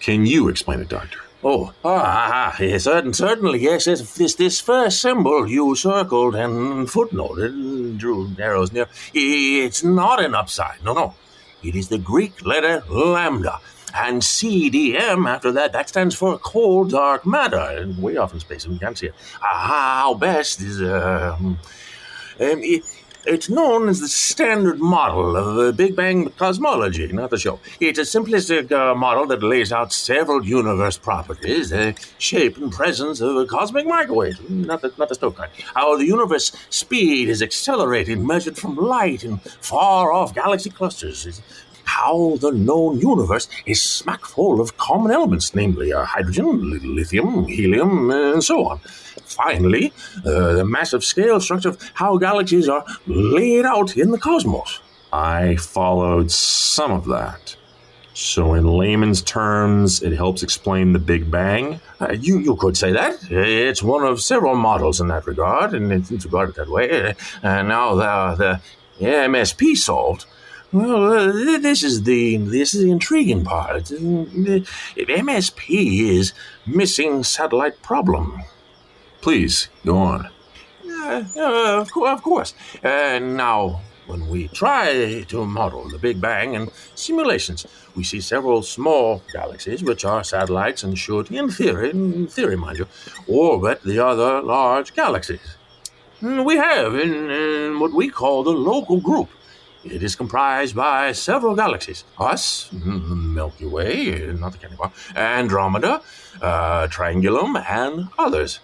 Can 0.00 0.26
you 0.26 0.48
explain 0.48 0.80
it, 0.80 0.88
Doctor? 0.88 1.18
Oh, 1.44 1.74
ah, 1.84 2.56
yes, 2.60 2.84
certain, 2.84 3.12
certainly, 3.12 3.58
yes. 3.60 3.86
This, 3.86 4.14
this, 4.14 4.36
this 4.36 4.60
first 4.60 5.00
symbol 5.00 5.48
you 5.48 5.74
circled 5.74 6.36
and 6.36 6.86
footnoted, 6.86 7.48
and 7.48 7.98
drew 7.98 8.30
arrows 8.38 8.72
near, 8.72 8.86
it's 9.12 9.82
not 9.82 10.22
an 10.22 10.36
upside. 10.36 10.84
No, 10.84 10.92
no. 10.92 11.14
It 11.64 11.74
is 11.74 11.88
the 11.88 11.98
Greek 11.98 12.44
letter 12.46 12.84
lambda. 12.88 13.58
And 13.94 14.22
CDM 14.22 15.28
after 15.28 15.50
that, 15.52 15.72
that 15.72 15.88
stands 15.88 16.14
for 16.14 16.38
cold 16.38 16.90
dark 16.90 17.26
matter. 17.26 17.92
Way 17.98 18.16
off 18.16 18.32
in 18.32 18.40
space, 18.40 18.64
and 18.64 18.74
we 18.74 18.78
can't 18.78 18.96
see 18.96 19.06
it. 19.08 19.14
Ah, 19.42 20.02
how 20.02 20.14
best 20.14 20.60
is, 20.60 20.80
um, 20.80 21.58
um, 21.58 21.58
it, 22.38 22.84
it's 23.24 23.48
known 23.48 23.88
as 23.88 24.00
the 24.00 24.08
standard 24.08 24.80
model 24.80 25.36
of 25.36 25.58
uh, 25.58 25.72
Big 25.72 25.94
Bang 25.94 26.30
cosmology, 26.30 27.06
not 27.12 27.30
the 27.30 27.38
show. 27.38 27.60
It's 27.80 27.98
a 27.98 28.02
simplistic 28.02 28.72
uh, 28.72 28.94
model 28.94 29.26
that 29.26 29.42
lays 29.42 29.72
out 29.72 29.92
several 29.92 30.44
universe 30.44 30.96
properties, 30.96 31.70
the 31.70 31.94
shape 32.18 32.56
and 32.56 32.72
presence 32.72 33.20
of 33.20 33.36
a 33.36 33.46
cosmic 33.46 33.86
microwave, 33.86 34.50
not 34.50 34.82
the, 34.82 34.92
not 34.98 35.08
the 35.08 35.14
stove 35.14 35.36
kind. 35.36 35.50
How 35.74 35.96
the 35.96 36.06
universe 36.06 36.52
speed 36.70 37.28
is 37.28 37.42
accelerating, 37.42 38.26
measured 38.26 38.56
from 38.56 38.76
light 38.76 39.24
in 39.24 39.38
far 39.38 40.12
off 40.12 40.34
galaxy 40.34 40.70
clusters. 40.70 41.26
It's 41.26 41.42
how 41.84 42.36
the 42.40 42.52
known 42.52 42.98
universe 43.00 43.48
is 43.66 43.82
smack 43.82 44.24
full 44.24 44.60
of 44.60 44.76
common 44.76 45.12
elements, 45.12 45.54
namely 45.54 45.92
uh, 45.92 46.04
hydrogen, 46.04 46.94
lithium, 46.96 47.46
helium, 47.46 48.10
and 48.10 48.42
so 48.42 48.66
on. 48.66 48.80
Finally, 49.34 49.92
uh, 50.24 50.52
the 50.54 50.64
massive 50.64 51.02
scale 51.02 51.40
structure 51.40 51.70
of 51.70 51.90
how 51.94 52.18
galaxies 52.18 52.68
are 52.68 52.84
laid 53.06 53.64
out 53.64 53.96
in 53.96 54.10
the 54.10 54.18
cosmos. 54.18 54.80
I 55.12 55.56
followed 55.56 56.30
some 56.30 56.90
of 56.90 57.06
that. 57.06 57.56
So, 58.14 58.52
in 58.52 58.66
layman's 58.66 59.22
terms, 59.22 60.02
it 60.02 60.12
helps 60.12 60.42
explain 60.42 60.92
the 60.92 60.98
Big 60.98 61.30
Bang. 61.30 61.80
Uh, 61.98 62.12
you, 62.12 62.38
you 62.38 62.56
could 62.56 62.76
say 62.76 62.92
that. 62.92 63.30
It's 63.30 63.82
one 63.82 64.04
of 64.04 64.20
several 64.20 64.54
models 64.54 65.00
in 65.00 65.08
that 65.08 65.26
regard, 65.26 65.72
and 65.72 65.90
it's 65.90 66.24
regarded 66.24 66.56
that 66.56 66.68
way. 66.68 67.14
And 67.42 67.68
now 67.68 67.94
the, 67.94 68.60
the 68.98 69.04
MSP 69.06 69.76
solved. 69.76 70.26
Well, 70.72 71.12
uh, 71.12 71.58
this 71.58 71.82
is 71.82 72.04
the 72.04 72.38
this 72.38 72.74
is 72.74 72.82
the 72.82 72.90
intriguing 72.90 73.44
part. 73.44 73.90
If 73.90 74.68
MSP 74.96 76.00
is 76.16 76.32
missing 76.66 77.24
satellite 77.24 77.82
problem. 77.82 78.42
Please 79.22 79.68
go 79.86 79.96
on. 79.98 80.28
Uh, 80.84 81.24
uh, 81.36 81.80
of, 81.80 81.92
co- 81.92 82.06
of 82.06 82.22
course. 82.22 82.54
Uh, 82.82 83.20
now, 83.20 83.80
when 84.06 84.28
we 84.28 84.48
try 84.48 85.22
to 85.22 85.46
model 85.46 85.88
the 85.88 85.98
Big 85.98 86.20
Bang 86.20 86.54
in 86.54 86.68
simulations, 86.96 87.64
we 87.94 88.02
see 88.02 88.20
several 88.20 88.62
small 88.62 89.22
galaxies, 89.32 89.84
which 89.84 90.04
are 90.04 90.24
satellites 90.24 90.82
and 90.82 90.98
should, 90.98 91.30
in 91.30 91.48
theory, 91.48 91.90
in 91.90 92.26
theory, 92.26 92.56
mind 92.56 92.78
you, 92.78 92.88
orbit 93.28 93.80
the 93.84 94.00
other 94.04 94.42
large 94.42 94.92
galaxies. 94.94 95.56
We 96.20 96.56
have 96.56 96.94
in, 96.94 97.30
in 97.30 97.80
what 97.80 97.92
we 97.92 98.08
call 98.08 98.42
the 98.42 98.50
local 98.50 99.00
group. 99.00 99.28
It 99.84 100.02
is 100.02 100.14
comprised 100.14 100.74
by 100.76 101.12
several 101.12 101.56
galaxies. 101.56 102.04
Us, 102.18 102.70
mm, 102.72 103.34
Milky 103.34 103.66
Way, 103.66 104.32
not 104.38 104.52
the 104.52 104.58
Candy 104.58 104.76
Bar, 104.76 104.92
Andromeda, 105.16 106.00
uh, 106.40 106.86
Triangulum, 106.88 107.64
and 107.68 108.08
others. 108.18 108.60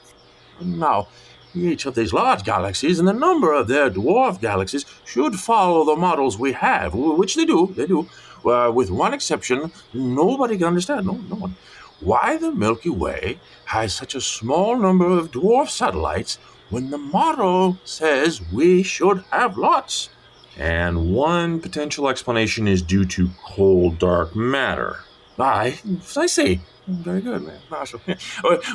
Now, 0.61 1.09
each 1.55 1.87
of 1.87 1.95
these 1.95 2.13
large 2.13 2.45
galaxies 2.45 2.99
and 2.99 3.09
the 3.09 3.13
number 3.13 3.53
of 3.53 3.69
their 3.69 3.91
dwarf 3.91 4.41
galaxies 4.41 4.85
should 5.05 5.37
follow 5.37 5.85
the 5.85 5.97
models 5.97 6.39
we 6.39 6.53
have, 6.53 6.95
which 6.95 7.35
they 7.35 7.45
do, 7.45 7.73
they 7.75 7.87
do. 7.87 8.09
Uh, 8.45 8.71
with 8.71 8.91
one 8.91 9.13
exception, 9.15 9.73
nobody 9.93 10.57
can 10.57 10.69
understand, 10.69 11.07
no, 11.07 11.13
no 11.13 11.37
one, 11.37 11.57
why 12.01 12.37
the 12.37 12.53
Milky 12.53 12.91
Way 12.91 13.41
has 13.67 13.93
such 13.93 14.15
a 14.15 14.21
small 14.21 14.79
number 14.79 15.07
of 15.07 15.33
dwarf 15.33 15.69
satellites 15.69 16.39
when 16.71 16.91
the 16.91 16.99
model 16.99 17.79
says 17.85 18.41
we 18.53 18.83
should 18.83 19.25
have 19.31 19.59
lots. 19.59 20.11
And 20.57 21.13
one 21.13 21.61
potential 21.61 22.09
explanation 22.09 22.69
is 22.69 22.83
due 22.83 23.05
to 23.07 23.31
cold 23.45 23.99
dark 23.99 24.37
matter. 24.37 25.01
I, 25.39 25.79
I 26.17 26.27
see. 26.27 26.61
Very 26.87 27.21
good, 27.21 27.43
man. 27.43 27.61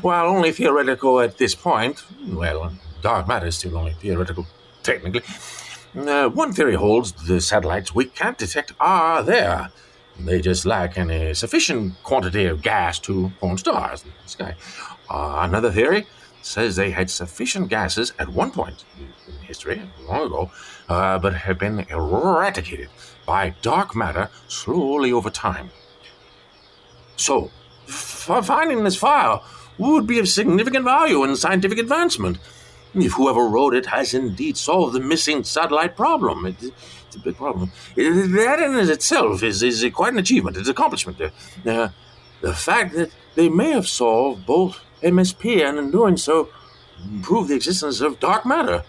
While 0.01 0.27
only 0.27 0.51
theoretical 0.51 1.19
at 1.19 1.37
this 1.37 1.55
point, 1.55 2.03
well, 2.27 2.71
dark 3.01 3.27
matter 3.27 3.47
is 3.47 3.55
still 3.57 3.77
only 3.77 3.93
theoretical, 3.93 4.45
technically. 4.83 5.23
Uh, 5.95 6.29
one 6.29 6.53
theory 6.53 6.75
holds 6.75 7.11
the 7.11 7.41
satellites 7.41 7.93
we 7.93 8.05
can't 8.05 8.37
detect 8.37 8.73
are 8.79 9.23
there. 9.23 9.71
They 10.19 10.41
just 10.41 10.65
lack 10.65 10.97
any 10.97 11.33
sufficient 11.33 12.01
quantity 12.03 12.45
of 12.45 12.61
gas 12.61 12.99
to 12.99 13.31
form 13.39 13.57
stars 13.57 14.03
in 14.03 14.11
the 14.23 14.29
sky. 14.29 14.55
Uh, 15.09 15.39
another 15.41 15.71
theory 15.71 16.05
says 16.41 16.75
they 16.75 16.91
had 16.91 17.09
sufficient 17.09 17.69
gases 17.69 18.13
at 18.19 18.29
one 18.29 18.51
point 18.51 18.85
in 18.97 19.33
history, 19.45 19.81
long 20.07 20.27
ago, 20.27 20.51
uh, 20.89 21.17
but 21.17 21.33
have 21.33 21.57
been 21.57 21.79
eradicated 21.89 22.89
by 23.25 23.55
dark 23.61 23.95
matter 23.95 24.29
slowly 24.47 25.11
over 25.11 25.29
time. 25.29 25.71
So, 27.15 27.51
f- 27.87 28.45
finding 28.45 28.83
this 28.83 28.95
file 28.95 29.43
would 29.77 30.05
be 30.07 30.19
of 30.19 30.27
significant 30.29 30.85
value 30.85 31.23
in 31.23 31.35
scientific 31.35 31.77
advancement. 31.79 32.37
If 32.95 33.13
whoever 33.13 33.47
wrote 33.47 33.73
it 33.73 33.87
has 33.87 34.13
indeed 34.13 34.55
solved 34.57 34.93
the 34.93 34.99
missing 34.99 35.43
satellite 35.43 35.95
problem, 35.97 36.45
it, 36.45 36.55
it's 36.61 37.15
a 37.15 37.19
big 37.19 37.35
problem. 37.37 37.71
It- 37.95 38.31
that 38.33 38.59
in 38.59 38.75
itself 38.89 39.41
is, 39.43 39.63
is 39.63 39.83
quite 39.93 40.13
an 40.13 40.19
achievement, 40.19 40.57
it's 40.57 40.67
an 40.67 40.71
accomplishment. 40.71 41.19
Uh, 41.21 41.89
the 42.41 42.53
fact 42.53 42.93
that 42.95 43.11
they 43.35 43.49
may 43.49 43.71
have 43.71 43.87
solved 43.87 44.45
both 44.45 44.79
MSP 45.01 45.67
and 45.67 45.79
in 45.79 45.91
doing 45.91 46.17
so 46.17 46.49
prove 47.21 47.47
the 47.47 47.55
existence 47.55 47.99
of 47.99 48.19
dark 48.19 48.45
matter. 48.45 48.83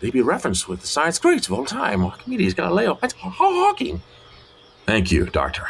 They 0.00 0.10
be 0.10 0.20
referenced 0.20 0.68
with 0.68 0.80
the 0.80 0.86
science 0.88 1.18
greats 1.20 1.46
of 1.46 1.52
all 1.52 1.64
time, 1.64 2.04
Archimedes, 2.04 2.54
Galileo, 2.54 2.98
Hawking. 3.00 4.02
Thank 4.84 5.12
you, 5.12 5.26
Doctor. 5.26 5.68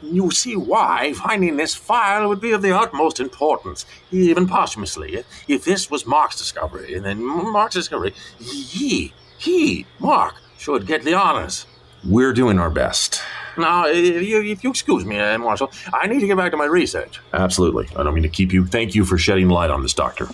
You 0.00 0.30
see 0.30 0.56
why 0.56 1.12
finding 1.12 1.56
this 1.56 1.74
file 1.74 2.28
would 2.28 2.40
be 2.40 2.52
of 2.52 2.62
the 2.62 2.76
utmost 2.76 3.18
importance, 3.18 3.84
even 4.12 4.46
posthumously. 4.46 5.24
If 5.48 5.64
this 5.64 5.90
was 5.90 6.06
Mark's 6.06 6.38
discovery, 6.38 6.94
and 6.94 7.04
then 7.04 7.24
Mark's 7.24 7.74
discovery, 7.74 8.14
he, 8.38 9.12
he, 9.38 9.86
Mark, 9.98 10.36
should 10.56 10.86
get 10.86 11.02
the 11.02 11.14
honors. 11.14 11.66
We're 12.04 12.32
doing 12.32 12.58
our 12.58 12.70
best. 12.70 13.20
Now, 13.56 13.88
if 13.88 14.22
you, 14.22 14.40
if 14.40 14.62
you 14.62 14.70
excuse 14.70 15.04
me, 15.04 15.18
uh, 15.18 15.36
Marshal, 15.38 15.72
I 15.92 16.06
need 16.06 16.20
to 16.20 16.28
get 16.28 16.36
back 16.36 16.52
to 16.52 16.56
my 16.56 16.66
research. 16.66 17.20
Absolutely. 17.32 17.88
I 17.96 18.04
don't 18.04 18.14
mean 18.14 18.22
to 18.22 18.28
keep 18.28 18.52
you. 18.52 18.64
Thank 18.64 18.94
you 18.94 19.04
for 19.04 19.18
shedding 19.18 19.48
light 19.48 19.70
on 19.70 19.82
this, 19.82 19.94
Doctor. 19.94 20.28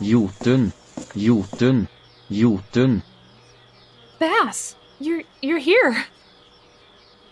Jotun, 0.00 0.72
Jotun, 1.14 1.88
Jotun. 2.30 3.02
Bass, 4.18 4.76
you're 5.00 5.22
you're 5.42 5.58
here. 5.58 6.04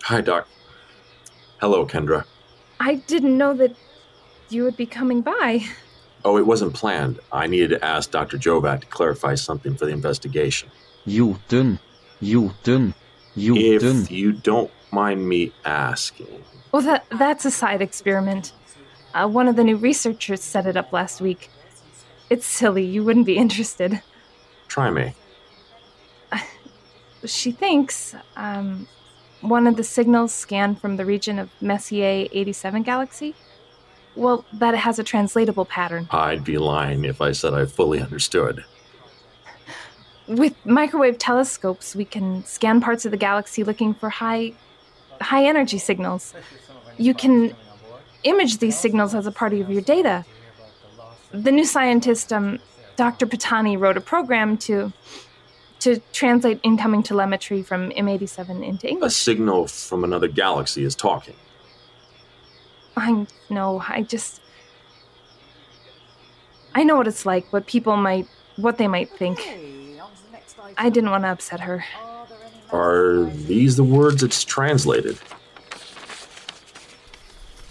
Hi, 0.05 0.21
Doc. 0.21 0.49
Hello, 1.61 1.87
Kendra. 1.87 2.25
I 2.79 2.97
didn't 2.97 3.37
know 3.37 3.55
that 3.55 3.75
you 4.49 4.63
would 4.65 4.77
be 4.77 4.87
coming 4.87 5.23
by. 5.23 5.65
Oh, 6.25 6.37
it 6.39 6.47
wasn't 6.47 6.75
planned. 6.75 7.19
I 7.33 7.47
needed 7.47 7.71
to 7.71 7.85
ask 7.85 8.11
Dr. 8.11 8.37
Jovac 8.37 8.81
to 8.81 8.87
clarify 8.87 9.35
something 9.37 9.75
for 9.77 9.87
the 9.87 9.93
investigation. 9.93 10.71
Jotun, 11.07 11.79
Jotun, 12.23 12.95
Jotun. 13.37 14.03
If 14.03 14.11
you 14.11 14.33
don't 14.33 14.71
mind 14.93 15.29
me 15.29 15.53
asking. 15.65 16.43
Well, 16.73 16.83
that 16.83 17.05
that's 17.11 17.45
a 17.45 17.51
side 17.51 17.81
experiment. 17.81 18.53
Uh, 19.15 19.29
one 19.29 19.49
of 19.49 19.57
the 19.57 19.65
new 19.65 19.77
researchers 19.77 20.43
set 20.43 20.67
it 20.67 20.77
up 20.77 20.93
last 20.93 21.21
week. 21.21 21.49
it's 22.29 22.45
silly. 22.47 22.85
You 22.85 23.03
wouldn't 23.05 23.27
be 23.27 23.37
interested. 23.39 24.03
Try 24.69 24.91
me. 24.91 25.15
She 27.25 27.51
thinks 27.51 28.15
um, 28.37 28.87
one 29.41 29.67
of 29.67 29.77
the 29.77 29.85
signals 29.85 30.33
scanned 30.33 30.81
from 30.81 30.97
the 30.97 31.05
region 31.05 31.39
of 31.39 31.51
Messier 31.61 32.29
87 32.31 32.83
galaxy, 32.83 33.35
well, 34.15 34.45
that 34.53 34.75
it 34.75 34.79
has 34.79 34.99
a 34.99 35.05
translatable 35.05 35.65
pattern. 35.65 36.09
I'd 36.11 36.45
be 36.45 36.59
lying 36.59 37.05
if 37.05 37.21
I 37.21 37.33
said 37.33 37.55
I 37.55 37.67
fully 37.67 38.01
understood. 38.01 38.65
With 40.27 40.55
microwave 40.65 41.19
telescopes, 41.19 41.95
we 41.95 42.05
can 42.05 42.45
scan 42.45 42.81
parts 42.81 43.05
of 43.05 43.11
the 43.11 43.17
galaxy 43.17 43.63
looking 43.63 43.95
for 43.95 44.11
high 44.11 44.55
high 45.21 45.45
energy 45.45 45.79
signals. 45.79 46.35
You 46.99 47.15
can 47.15 47.55
image 48.25 48.59
these 48.59 48.79
signals 48.79 49.15
as 49.15 49.27
a 49.27 49.33
part 49.33 49.53
of 49.53 49.71
your 49.71 49.83
data. 49.83 50.25
The 51.33 51.53
new 51.53 51.65
scientist, 51.65 52.33
um, 52.33 52.59
Dr. 52.97 53.27
Patani, 53.27 53.79
wrote 53.79 53.97
a 53.97 54.01
program 54.01 54.57
to 54.59 54.93
to 55.87 56.01
translate 56.13 56.59
incoming 56.65 57.05
telemetry 57.05 57.63
from 57.63 57.91
M87 57.91 58.67
into 58.67 58.89
English. 58.89 59.13
A 59.13 59.15
signal 59.15 59.69
from 59.69 60.03
another 60.03 60.27
galaxy 60.27 60.83
is 60.83 60.97
talking. 60.97 61.37
I 62.97 63.27
know. 63.49 63.83
I 63.89 64.03
just. 64.03 64.41
I 66.75 66.83
know 66.83 66.97
what 66.97 67.07
it's 67.07 67.25
like, 67.25 67.53
what 67.53 67.67
people 67.67 67.97
might. 67.97 68.27
what 68.57 68.79
they 68.79 68.89
might 68.89 69.11
think. 69.11 69.39
I 70.77 70.91
didn't 70.91 71.11
want 71.11 71.23
to 71.23 71.29
upset 71.29 71.61
her. 71.61 71.85
Are 72.73 73.25
these 73.25 73.77
the 73.77 73.85
words 73.85 74.25
it's 74.25 74.43
translated? 74.43 75.19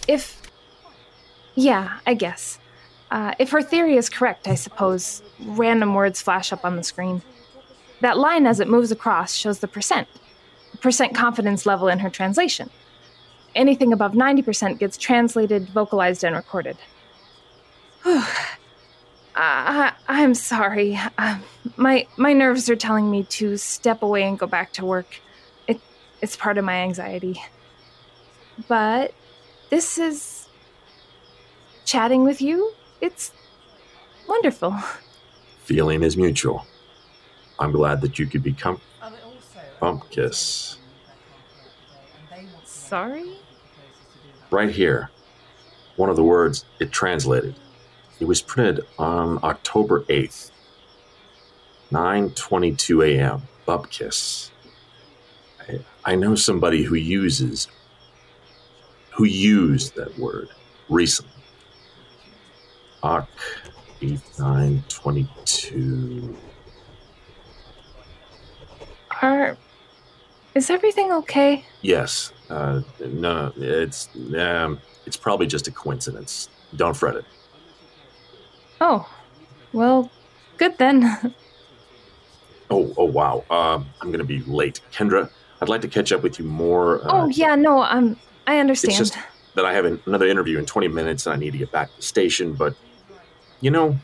If. 0.08 0.40
Yeah, 1.54 1.98
I 2.06 2.14
guess. 2.14 2.58
Uh, 3.10 3.34
if 3.38 3.50
her 3.50 3.62
theory 3.62 3.96
is 3.96 4.08
correct, 4.08 4.48
I 4.48 4.54
suppose, 4.54 5.22
random 5.40 5.94
words 5.94 6.22
flash 6.22 6.52
up 6.52 6.64
on 6.64 6.76
the 6.76 6.82
screen. 6.82 7.22
That 8.00 8.18
line 8.18 8.46
as 8.46 8.60
it 8.60 8.68
moves 8.68 8.90
across 8.92 9.34
shows 9.34 9.60
the 9.60 9.68
percent, 9.68 10.08
the 10.72 10.78
percent 10.78 11.14
confidence 11.14 11.66
level 11.66 11.88
in 11.88 11.98
her 12.00 12.10
translation. 12.10 12.70
Anything 13.54 13.92
above 13.92 14.12
90% 14.12 14.78
gets 14.78 14.98
translated, 14.98 15.68
vocalized, 15.70 16.24
and 16.24 16.36
recorded. 16.36 16.76
I, 19.36 19.92
I'm 20.08 20.34
sorry. 20.34 20.98
Uh, 21.18 21.38
my 21.76 22.06
my 22.16 22.32
nerves 22.32 22.70
are 22.70 22.76
telling 22.76 23.10
me 23.10 23.24
to 23.24 23.56
step 23.56 24.02
away 24.02 24.22
and 24.22 24.38
go 24.38 24.46
back 24.46 24.72
to 24.74 24.84
work. 24.84 25.20
It 25.68 25.80
it's 26.22 26.36
part 26.36 26.56
of 26.56 26.64
my 26.64 26.76
anxiety. 26.76 27.40
But 28.68 29.12
this 29.68 29.98
is 29.98 30.48
chatting 31.84 32.24
with 32.24 32.40
you. 32.40 32.72
It's 33.00 33.32
wonderful. 34.26 34.74
Feeling 35.64 36.02
is 36.02 36.16
mutual. 36.16 36.66
I'm 37.58 37.72
glad 37.72 38.02
that 38.02 38.18
you 38.18 38.26
could 38.26 38.42
become 38.42 38.80
bump 39.80 40.10
kiss. 40.10 40.76
Sorry? 42.64 43.32
Right 44.50 44.70
here. 44.70 45.10
One 45.96 46.10
of 46.10 46.16
the 46.16 46.22
words 46.22 46.66
it 46.78 46.92
translated. 46.92 47.54
It 48.20 48.26
was 48.26 48.42
printed 48.42 48.86
on 48.98 49.40
October 49.42 50.02
8th. 50.04 50.50
9:22 51.92 53.16
a.m. 53.16 53.42
Bupkiss. 53.66 54.50
I, 55.68 55.80
I 56.04 56.14
know 56.16 56.34
somebody 56.34 56.82
who 56.82 56.96
uses 56.96 57.68
who 59.12 59.24
used 59.24 59.94
that 59.96 60.18
word 60.18 60.48
recently. 60.88 61.32
Oc 63.02 63.28
8922. 64.02 66.36
Are 69.22 69.56
is 70.54 70.70
everything 70.70 71.12
okay? 71.12 71.64
Yes. 71.82 72.32
Uh, 72.48 72.82
no, 73.00 73.08
no, 73.08 73.52
it's 73.56 74.08
um, 74.38 74.80
it's 75.04 75.16
probably 75.16 75.46
just 75.46 75.68
a 75.68 75.70
coincidence. 75.70 76.48
Don't 76.74 76.96
fret 76.96 77.16
it. 77.16 77.24
Oh. 78.80 79.08
Well, 79.72 80.10
good 80.56 80.78
then. 80.78 81.34
Oh, 82.68 82.92
oh 82.96 83.04
wow. 83.04 83.44
Um, 83.48 83.86
I'm 84.00 84.10
gonna 84.10 84.24
be 84.24 84.40
late, 84.40 84.80
Kendra. 84.92 85.30
I'd 85.62 85.68
like 85.68 85.82
to 85.82 85.88
catch 85.88 86.10
up 86.10 86.24
with 86.24 86.40
you 86.40 86.44
more. 86.44 87.00
Uh, 87.04 87.10
oh, 87.24 87.28
yeah, 87.28 87.54
no, 87.54 87.82
um 87.82 88.16
I 88.46 88.58
understand. 88.58 88.90
It's 88.90 88.98
just 88.98 89.18
that 89.54 89.64
I 89.64 89.72
have 89.72 89.84
an, 89.84 90.00
another 90.06 90.26
interview 90.26 90.58
in 90.58 90.66
20 90.66 90.88
minutes 90.88 91.26
and 91.26 91.34
I 91.34 91.36
need 91.36 91.52
to 91.52 91.58
get 91.58 91.70
back 91.70 91.90
to 91.90 91.96
the 91.96 92.02
station. 92.02 92.54
But 92.54 92.74
you 93.60 93.70
know, 93.70 93.96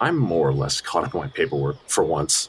I'm 0.00 0.16
more 0.16 0.48
or 0.48 0.54
less 0.54 0.80
caught 0.80 1.04
up 1.04 1.14
in 1.14 1.20
my 1.20 1.26
paperwork 1.26 1.76
for 1.88 2.04
once. 2.04 2.48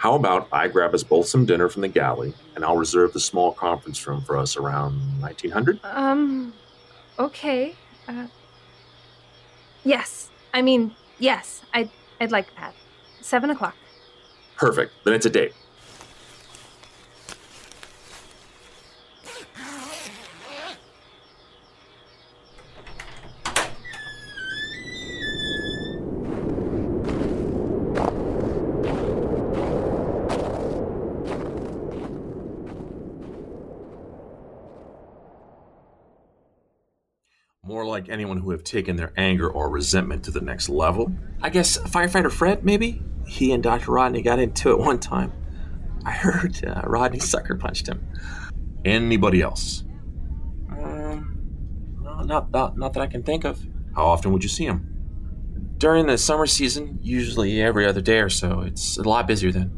How 0.00 0.14
about 0.14 0.48
I 0.50 0.66
grab 0.66 0.94
us 0.94 1.02
both 1.02 1.26
some 1.26 1.44
dinner 1.44 1.68
from 1.68 1.82
the 1.82 1.88
galley, 1.88 2.32
and 2.56 2.64
I'll 2.64 2.78
reserve 2.78 3.12
the 3.12 3.20
small 3.20 3.52
conference 3.52 4.06
room 4.06 4.22
for 4.22 4.38
us 4.38 4.56
around 4.56 4.94
1900. 5.20 5.78
Um, 5.84 6.54
okay. 7.18 7.74
Uh, 8.08 8.26
yes. 9.84 10.30
I 10.54 10.62
mean, 10.62 10.92
yes. 11.18 11.60
I'd, 11.74 11.90
I'd 12.18 12.32
like 12.32 12.46
that. 12.56 12.72
Seven 13.20 13.50
o'clock. 13.50 13.76
Perfect. 14.56 14.94
Then 15.04 15.12
it's 15.12 15.26
a 15.26 15.30
date. 15.30 15.52
More 37.62 37.86
like 37.86 38.08
anyone 38.08 38.38
who 38.38 38.49
have 38.60 38.64
taken 38.64 38.96
their 38.96 39.12
anger 39.16 39.50
or 39.50 39.70
resentment 39.70 40.24
to 40.24 40.30
the 40.30 40.40
next 40.40 40.68
level. 40.68 41.12
I 41.42 41.50
guess 41.50 41.78
firefighter 41.78 42.30
Fred, 42.30 42.64
maybe? 42.64 43.02
He 43.26 43.52
and 43.52 43.62
Dr. 43.62 43.92
Rodney 43.92 44.22
got 44.22 44.38
into 44.38 44.70
it 44.70 44.78
one 44.78 44.98
time. 44.98 45.32
I 46.04 46.12
heard 46.12 46.64
uh, 46.64 46.82
Rodney 46.84 47.18
sucker 47.18 47.54
punched 47.54 47.88
him. 47.88 48.06
Anybody 48.84 49.42
else? 49.42 49.84
Um, 50.70 51.98
no, 52.02 52.20
not, 52.20 52.50
not, 52.50 52.76
not 52.76 52.92
that 52.94 53.00
I 53.00 53.06
can 53.06 53.22
think 53.22 53.44
of. 53.44 53.60
How 53.94 54.06
often 54.06 54.32
would 54.32 54.42
you 54.42 54.48
see 54.48 54.64
him? 54.64 54.86
During 55.78 56.06
the 56.06 56.18
summer 56.18 56.46
season, 56.46 56.98
usually 57.02 57.62
every 57.62 57.86
other 57.86 58.02
day 58.02 58.20
or 58.20 58.28
so, 58.28 58.60
it's 58.60 58.98
a 58.98 59.02
lot 59.02 59.26
busier 59.26 59.50
then. 59.50 59.72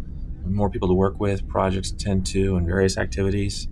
More 0.44 0.68
people 0.68 0.88
to 0.88 0.94
work 0.94 1.20
with, 1.20 1.48
projects 1.48 1.92
to 1.92 1.96
tend 1.96 2.26
to, 2.26 2.56
and 2.56 2.66
various 2.66 2.98
activities. 2.98 3.68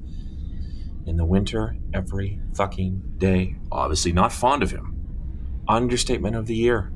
In 1.06 1.16
the 1.16 1.24
winter, 1.24 1.76
every 1.92 2.40
fucking 2.54 3.14
day. 3.18 3.56
Obviously 3.72 4.12
not 4.12 4.32
fond 4.32 4.62
of 4.62 4.70
him. 4.70 4.99
Understatement 5.70 6.34
of 6.34 6.46
the 6.46 6.56
year. 6.56 6.90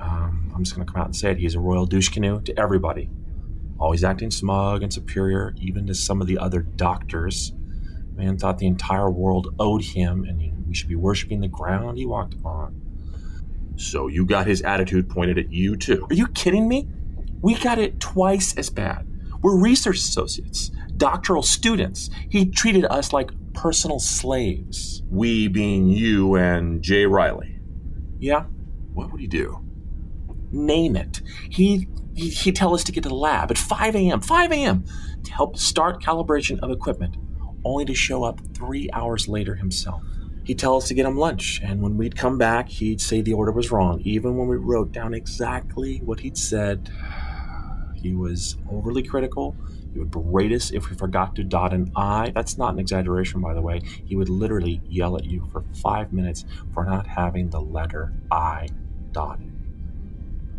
Um, 0.00 0.50
I'm 0.54 0.64
just 0.64 0.74
going 0.74 0.86
to 0.86 0.90
come 0.90 1.02
out 1.02 1.06
and 1.06 1.14
say 1.14 1.32
it. 1.32 1.38
He's 1.38 1.54
a 1.54 1.60
royal 1.60 1.84
douche 1.84 2.08
canoe 2.08 2.40
to 2.40 2.58
everybody. 2.58 3.10
Always 3.78 4.02
acting 4.02 4.30
smug 4.30 4.82
and 4.82 4.90
superior, 4.90 5.54
even 5.58 5.86
to 5.88 5.94
some 5.94 6.22
of 6.22 6.26
the 6.26 6.38
other 6.38 6.62
doctors. 6.62 7.52
Man 8.14 8.38
thought 8.38 8.56
the 8.56 8.66
entire 8.66 9.10
world 9.10 9.54
owed 9.58 9.82
him 9.82 10.24
and 10.24 10.66
we 10.66 10.74
should 10.74 10.88
be 10.88 10.94
worshiping 10.94 11.40
the 11.40 11.48
ground 11.48 11.98
he 11.98 12.06
walked 12.06 12.32
upon. 12.32 12.80
So 13.76 14.06
you 14.06 14.24
got 14.24 14.46
his 14.46 14.62
attitude 14.62 15.10
pointed 15.10 15.36
at 15.36 15.52
you 15.52 15.76
too. 15.76 16.06
Are 16.08 16.14
you 16.14 16.28
kidding 16.28 16.66
me? 16.66 16.88
We 17.42 17.54
got 17.54 17.78
it 17.78 18.00
twice 18.00 18.56
as 18.56 18.70
bad. 18.70 19.06
We're 19.42 19.58
research 19.58 19.98
associates, 19.98 20.70
doctoral 20.96 21.42
students. 21.42 22.08
He 22.30 22.46
treated 22.46 22.86
us 22.86 23.12
like 23.12 23.30
personal 23.52 24.00
slaves. 24.00 25.02
We 25.10 25.48
being 25.48 25.88
you 25.88 26.34
and 26.36 26.80
Jay 26.80 27.04
Riley. 27.04 27.53
Yeah? 28.24 28.44
What 28.94 29.12
would 29.12 29.20
he 29.20 29.26
do? 29.26 29.62
Name 30.50 30.96
it. 30.96 31.20
He 31.50 31.88
he- 32.14 32.30
he'd 32.30 32.56
tell 32.56 32.72
us 32.74 32.82
to 32.84 32.92
get 32.92 33.02
to 33.02 33.08
the 33.10 33.14
lab 33.14 33.50
at 33.50 33.58
5 33.58 33.94
a.m. 33.96 34.20
5 34.20 34.52
a.m. 34.52 34.84
to 35.24 35.32
help 35.32 35.58
start 35.58 36.00
calibration 36.02 36.58
of 36.60 36.70
equipment, 36.70 37.16
only 37.64 37.84
to 37.84 37.94
show 37.94 38.22
up 38.24 38.40
three 38.54 38.88
hours 38.92 39.28
later 39.28 39.56
himself. 39.56 40.00
He'd 40.44 40.58
tell 40.58 40.76
us 40.76 40.86
to 40.88 40.94
get 40.94 41.04
him 41.06 41.18
lunch, 41.18 41.60
and 41.62 41.82
when 41.82 41.96
we'd 41.98 42.16
come 42.16 42.38
back, 42.38 42.68
he'd 42.68 43.00
say 43.00 43.20
the 43.20 43.32
order 43.34 43.50
was 43.52 43.70
wrong, 43.72 44.00
even 44.04 44.36
when 44.38 44.46
we 44.48 44.56
wrote 44.56 44.90
down 44.92 45.12
exactly 45.12 46.00
what 46.04 46.20
he'd 46.20 46.38
said. 46.38 46.88
He 47.94 48.14
was 48.14 48.56
overly 48.70 49.02
critical. 49.02 49.56
He 49.94 50.00
would 50.00 50.10
berate 50.10 50.52
us 50.52 50.72
if 50.72 50.90
we 50.90 50.96
forgot 50.96 51.36
to 51.36 51.44
dot 51.44 51.72
an 51.72 51.92
I. 51.94 52.32
That's 52.34 52.58
not 52.58 52.74
an 52.74 52.80
exaggeration, 52.80 53.40
by 53.40 53.54
the 53.54 53.62
way. 53.62 53.80
He 54.04 54.16
would 54.16 54.28
literally 54.28 54.82
yell 54.88 55.16
at 55.16 55.24
you 55.24 55.48
for 55.52 55.64
five 55.82 56.12
minutes 56.12 56.44
for 56.72 56.84
not 56.84 57.06
having 57.06 57.48
the 57.48 57.60
letter 57.60 58.12
I 58.30 58.68
dotted. 59.12 59.52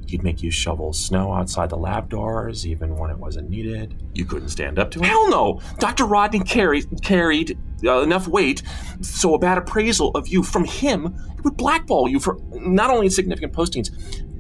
He'd 0.08 0.24
make 0.24 0.42
you 0.42 0.52
shovel 0.52 0.94
snow 0.94 1.34
outside 1.34 1.70
the 1.70 1.78
lab 1.78 2.10
doors, 2.10 2.66
even 2.66 2.96
when 2.96 3.10
it 3.10 3.18
wasn't 3.18 3.50
needed. 3.50 4.02
You 4.14 4.24
couldn't 4.24 4.50
stand 4.50 4.80
up 4.80 4.92
to 4.92 5.00
him? 5.00 5.06
Hell 5.06 5.30
no! 5.30 5.62
Dr. 5.80 6.06
Rodney 6.06 6.40
carried, 6.40 6.86
carried 7.04 7.58
uh, 7.84 8.02
enough 8.02 8.28
weight 8.28 8.64
so 9.02 9.34
a 9.34 9.40
bad 9.40 9.58
appraisal 9.58 10.12
of 10.12 10.28
you 10.30 10.44
from 10.44 10.64
him 10.64 11.14
would 11.44 11.58
blackball 11.58 12.08
you 12.08 12.20
for 12.20 12.40
not 12.54 12.90
only 12.90 13.08
insignificant 13.08 13.52
postings, 13.52 13.90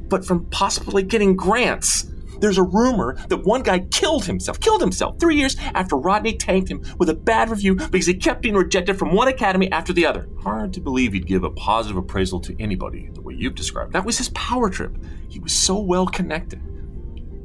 but 0.08 0.23
from 0.25 0.45
possibly 0.45 1.03
getting 1.03 1.36
grants. 1.36 2.12
There's 2.39 2.58
a 2.58 2.63
rumor 2.63 3.15
that 3.28 3.45
one 3.45 3.63
guy 3.63 3.80
killed 3.80 4.26
himself, 4.26 4.60
killed 4.60 4.82
himself 4.82 5.19
three 5.19 5.36
years 5.36 5.56
after 5.74 5.95
Rodney 5.95 6.38
tanked 6.38 6.69
him 6.69 6.84
with 6.98 7.10
a 7.10 7.13
bad 7.13 7.50
review 7.50 7.76
because 7.76 8.08
he 8.08 8.13
kept 8.13 8.41
being 8.41 8.56
rejected 8.56 8.98
from 8.98 9.13
one 9.13 9.28
academy 9.28 9.71
after 9.71 9.93
the 9.93 10.06
other. 10.06 10.28
Hard 10.41 10.74
to 10.74 10.82
believe 10.82 11.13
he'd 11.13 11.28
give 11.28 11.43
a 11.43 11.50
positive 11.50 11.98
appraisal 11.98 12.39
to 12.41 12.56
anybody 12.62 13.10
the 13.13 13.21
way 13.21 13.34
you've 13.34 13.56
described. 13.56 13.93
That 13.93 14.06
was 14.06 14.17
his 14.17 14.30
power 14.30 14.69
trip. 14.69 14.98
He 15.30 15.39
was 15.39 15.54
so 15.54 15.80
well 15.80 16.06
connected, 16.06 16.62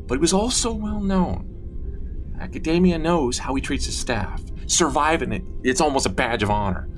but 0.07 0.15
he 0.15 0.21
was 0.21 0.33
also 0.33 0.73
well 0.73 1.01
known. 1.01 2.37
Academia 2.41 2.99
knows 2.99 3.39
how 3.39 3.55
he 3.55 3.61
treats 3.61 3.87
his 3.87 3.99
staff. 3.99 4.43
Surviving 4.67 5.33
it, 5.33 5.43
it's 5.63 5.81
almost 5.81 6.07
a 6.07 6.11
badge 6.11 6.43
of 6.43 6.51
honor. 6.51 6.89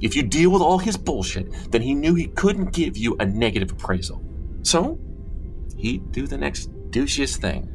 If 0.00 0.14
you 0.14 0.22
deal 0.22 0.50
with 0.50 0.62
all 0.62 0.78
his 0.78 0.96
bullshit, 0.96 1.52
then 1.70 1.82
he 1.82 1.94
knew 1.94 2.14
he 2.14 2.28
couldn't 2.28 2.72
give 2.72 2.96
you 2.96 3.16
a 3.18 3.26
negative 3.26 3.72
appraisal. 3.72 4.22
So, 4.62 4.98
he'd 5.76 6.12
do 6.12 6.26
the 6.26 6.38
next 6.38 6.70
douchiest 6.90 7.40
thing 7.40 7.74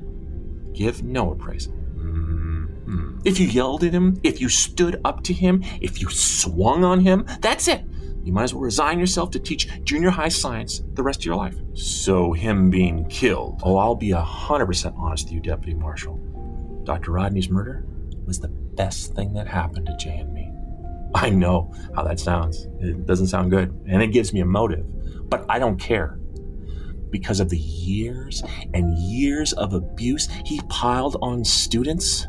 give 0.73 1.03
no 1.03 1.31
appraisal. 1.31 1.73
Mm-hmm. 1.73 3.19
If 3.25 3.39
you 3.39 3.47
yelled 3.47 3.83
at 3.83 3.93
him, 3.93 4.19
if 4.23 4.41
you 4.41 4.49
stood 4.49 4.99
up 5.05 5.23
to 5.23 5.33
him, 5.33 5.63
if 5.81 6.01
you 6.01 6.09
swung 6.09 6.83
on 6.83 6.99
him, 6.99 7.25
that's 7.41 7.67
it. 7.67 7.83
You 8.23 8.31
might 8.31 8.43
as 8.43 8.53
well 8.53 8.63
resign 8.63 8.99
yourself 8.99 9.31
to 9.31 9.39
teach 9.39 9.67
junior 9.83 10.09
high 10.09 10.29
science 10.29 10.81
the 10.93 11.03
rest 11.03 11.19
of 11.19 11.25
your 11.25 11.35
life. 11.35 11.57
So, 11.73 12.31
him 12.31 12.69
being 12.69 13.05
killed. 13.09 13.61
Oh, 13.63 13.75
I'll 13.75 13.95
be 13.95 14.09
100% 14.09 14.97
honest 14.97 15.25
with 15.25 15.33
you, 15.33 15.41
Deputy 15.41 15.73
Marshal. 15.73 16.15
Dr. 16.85 17.11
Rodney's 17.11 17.49
murder 17.49 17.85
was 18.25 18.39
the 18.39 18.47
best 18.47 19.13
thing 19.13 19.33
that 19.33 19.47
happened 19.47 19.87
to 19.87 19.97
Jay 19.97 20.17
and 20.17 20.33
me. 20.33 20.51
I 21.15 21.29
know 21.29 21.73
how 21.95 22.03
that 22.03 22.19
sounds. 22.19 22.67
It 22.79 23.05
doesn't 23.05 23.27
sound 23.27 23.51
good, 23.51 23.77
and 23.87 24.01
it 24.01 24.07
gives 24.07 24.33
me 24.33 24.39
a 24.39 24.45
motive, 24.45 24.85
but 25.29 25.45
I 25.49 25.59
don't 25.59 25.77
care. 25.77 26.17
Because 27.13 27.39
of 27.39 27.47
the 27.47 27.59
years 27.59 28.41
and 28.73 28.97
years 28.97 29.53
of 29.53 29.73
abuse 29.73 30.27
he 30.45 30.59
piled 30.67 31.15
on 31.21 31.45
students, 31.45 32.27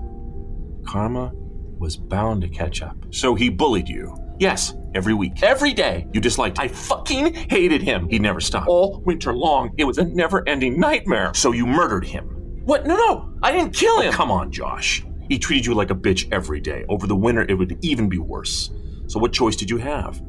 karma 0.87 1.33
was 1.79 1.97
bound 1.97 2.43
to 2.43 2.49
catch 2.49 2.83
up. 2.83 2.95
So 3.11 3.35
he 3.35 3.49
bullied 3.49 3.89
you. 3.89 4.15
Yes, 4.39 4.75
every 4.95 5.15
week, 5.15 5.43
every 5.43 5.73
day. 5.73 6.07
You 6.13 6.21
disliked 6.21 6.59
I 6.59 6.69
fucking 6.69 7.33
hated 7.33 7.81
him. 7.81 8.11
He 8.11 8.19
never 8.19 8.43
stopped. 8.43 8.69
All 8.69 9.01
winter 9.07 9.33
long, 9.33 9.73
it 9.79 9.85
was 9.85 9.97
a 9.97 10.05
never 10.05 10.47
ending 10.47 10.79
nightmare. 10.79 11.33
So 11.33 11.53
you 11.53 11.65
murdered 11.65 12.05
him. 12.05 12.27
What? 12.67 12.87
No, 12.87 12.95
no, 12.95 13.33
I 13.43 13.53
didn't 13.53 13.73
kill 13.73 14.03
him. 14.03 14.13
Oh, 14.13 14.17
come 14.17 14.31
on, 14.31 14.53
Josh. 14.53 15.03
He 15.31 15.39
treated 15.39 15.65
you 15.65 15.73
like 15.73 15.91
a 15.91 15.95
bitch 15.95 16.31
every 16.31 16.61
day. 16.61 16.85
Over 16.91 17.07
the 17.07 17.17
winter, 17.17 17.47
it 17.49 17.55
would 17.55 17.79
even 17.83 18.11
be 18.11 18.19
worse. 18.19 18.71
So 19.07 19.19
what 19.19 19.33
choice 19.33 19.57
did 19.57 19.71
you 19.71 19.79
have? 19.79 20.23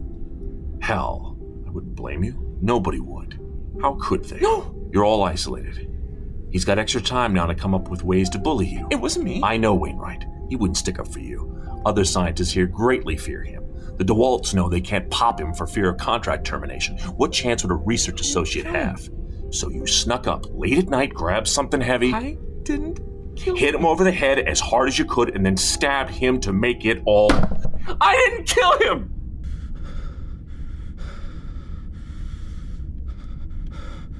Hell, 0.79 1.37
I 1.67 1.71
wouldn't 1.71 1.95
blame 1.95 2.23
you. 2.23 2.57
Nobody 2.61 3.01
would. 3.01 3.41
How 3.81 3.97
could 4.01 4.25
they? 4.25 4.39
No. 4.39 4.73
You're 4.91 5.05
all 5.05 5.23
isolated. 5.23 5.91
He's 6.51 6.65
got 6.65 6.79
extra 6.79 7.01
time 7.01 7.33
now 7.33 7.45
to 7.45 7.55
come 7.55 7.75
up 7.75 7.89
with 7.89 8.03
ways 8.03 8.29
to 8.29 8.39
bully 8.39 8.67
you. 8.67 8.87
It 8.89 8.95
wasn't 8.95 9.25
me. 9.25 9.41
I 9.43 9.57
know 9.57 9.77
Waynewright. 9.77 10.23
He 10.49 10.55
wouldn't 10.55 10.77
stick 10.77 10.99
up 10.99 11.07
for 11.07 11.19
you. 11.19 11.51
Other 11.85 12.05
scientists 12.05 12.51
here 12.51 12.65
greatly 12.65 13.17
fear 13.17 13.43
him. 13.43 13.63
The 13.97 14.05
DeWalts 14.05 14.53
know 14.53 14.69
they 14.69 14.81
can't 14.81 15.09
pop 15.09 15.39
him 15.39 15.53
for 15.53 15.67
fear 15.67 15.89
of 15.89 15.97
contract 15.97 16.45
termination. 16.45 16.97
What 17.17 17.31
chance 17.31 17.63
would 17.63 17.71
a 17.71 17.75
research 17.75 18.21
associate 18.21 18.65
have? 18.65 19.09
So 19.51 19.69
you 19.69 19.85
snuck 19.87 20.27
up 20.27 20.45
late 20.49 20.77
at 20.77 20.89
night, 20.89 21.13
grabbed 21.13 21.47
something 21.47 21.79
heavy, 21.79 22.13
I 22.13 22.37
didn't 22.63 22.99
kill 23.35 23.55
hit 23.55 23.75
him 23.75 23.85
over 23.85 24.03
the 24.03 24.11
head 24.11 24.39
as 24.39 24.59
hard 24.59 24.87
as 24.87 24.99
you 24.99 25.05
could, 25.05 25.35
and 25.35 25.45
then 25.45 25.55
stabbed 25.55 26.11
him 26.11 26.39
to 26.41 26.51
make 26.51 26.85
it 26.85 27.01
all. 27.05 27.31
I 28.01 28.15
didn't 28.15 28.47
kill 28.47 28.77
him. 28.79 29.14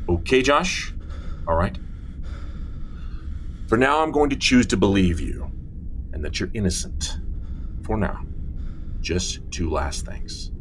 Okay, 0.07 0.41
Josh? 0.41 0.93
All 1.47 1.55
right. 1.55 1.77
For 3.67 3.77
now, 3.77 4.01
I'm 4.03 4.11
going 4.11 4.29
to 4.29 4.35
choose 4.35 4.67
to 4.67 4.77
believe 4.77 5.19
you 5.19 5.51
and 6.13 6.23
that 6.23 6.39
you're 6.39 6.51
innocent. 6.53 7.17
For 7.83 7.97
now. 7.97 8.23
Just 9.01 9.39
two 9.51 9.69
last 9.69 10.05
things. 10.05 10.51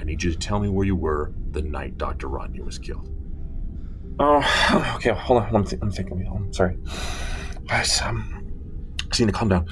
I 0.00 0.04
need 0.04 0.22
you 0.22 0.32
to 0.32 0.38
tell 0.38 0.60
me 0.60 0.68
where 0.68 0.86
you 0.86 0.96
were 0.96 1.32
the 1.50 1.62
night 1.62 1.98
Dr. 1.98 2.28
Rodney 2.28 2.60
was 2.60 2.78
killed. 2.78 3.08
Oh, 4.18 4.92
okay. 4.96 5.10
Hold 5.10 5.42
on. 5.42 5.56
I'm, 5.56 5.64
th- 5.64 5.80
I'm 5.82 5.90
thinking. 5.90 6.26
I'm 6.32 6.52
sorry. 6.52 6.76
I 7.68 7.78
just, 7.82 8.02
um, 8.04 8.46
just 9.08 9.20
need 9.20 9.26
to 9.26 9.32
calm 9.32 9.48
down. 9.48 9.66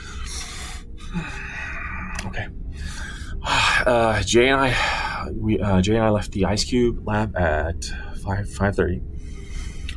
Okay. 2.26 2.48
Uh, 3.86 4.20
Jay 4.22 4.48
and 4.48 4.60
I, 4.60 5.30
we 5.32 5.60
uh, 5.60 5.80
Jay 5.80 5.94
and 5.94 6.04
I 6.04 6.10
left 6.10 6.32
the 6.32 6.44
Ice 6.44 6.64
Cube 6.64 7.06
lab 7.06 7.34
at 7.36 7.84
five 8.22 8.50
five 8.50 8.74
thirty. 8.74 9.00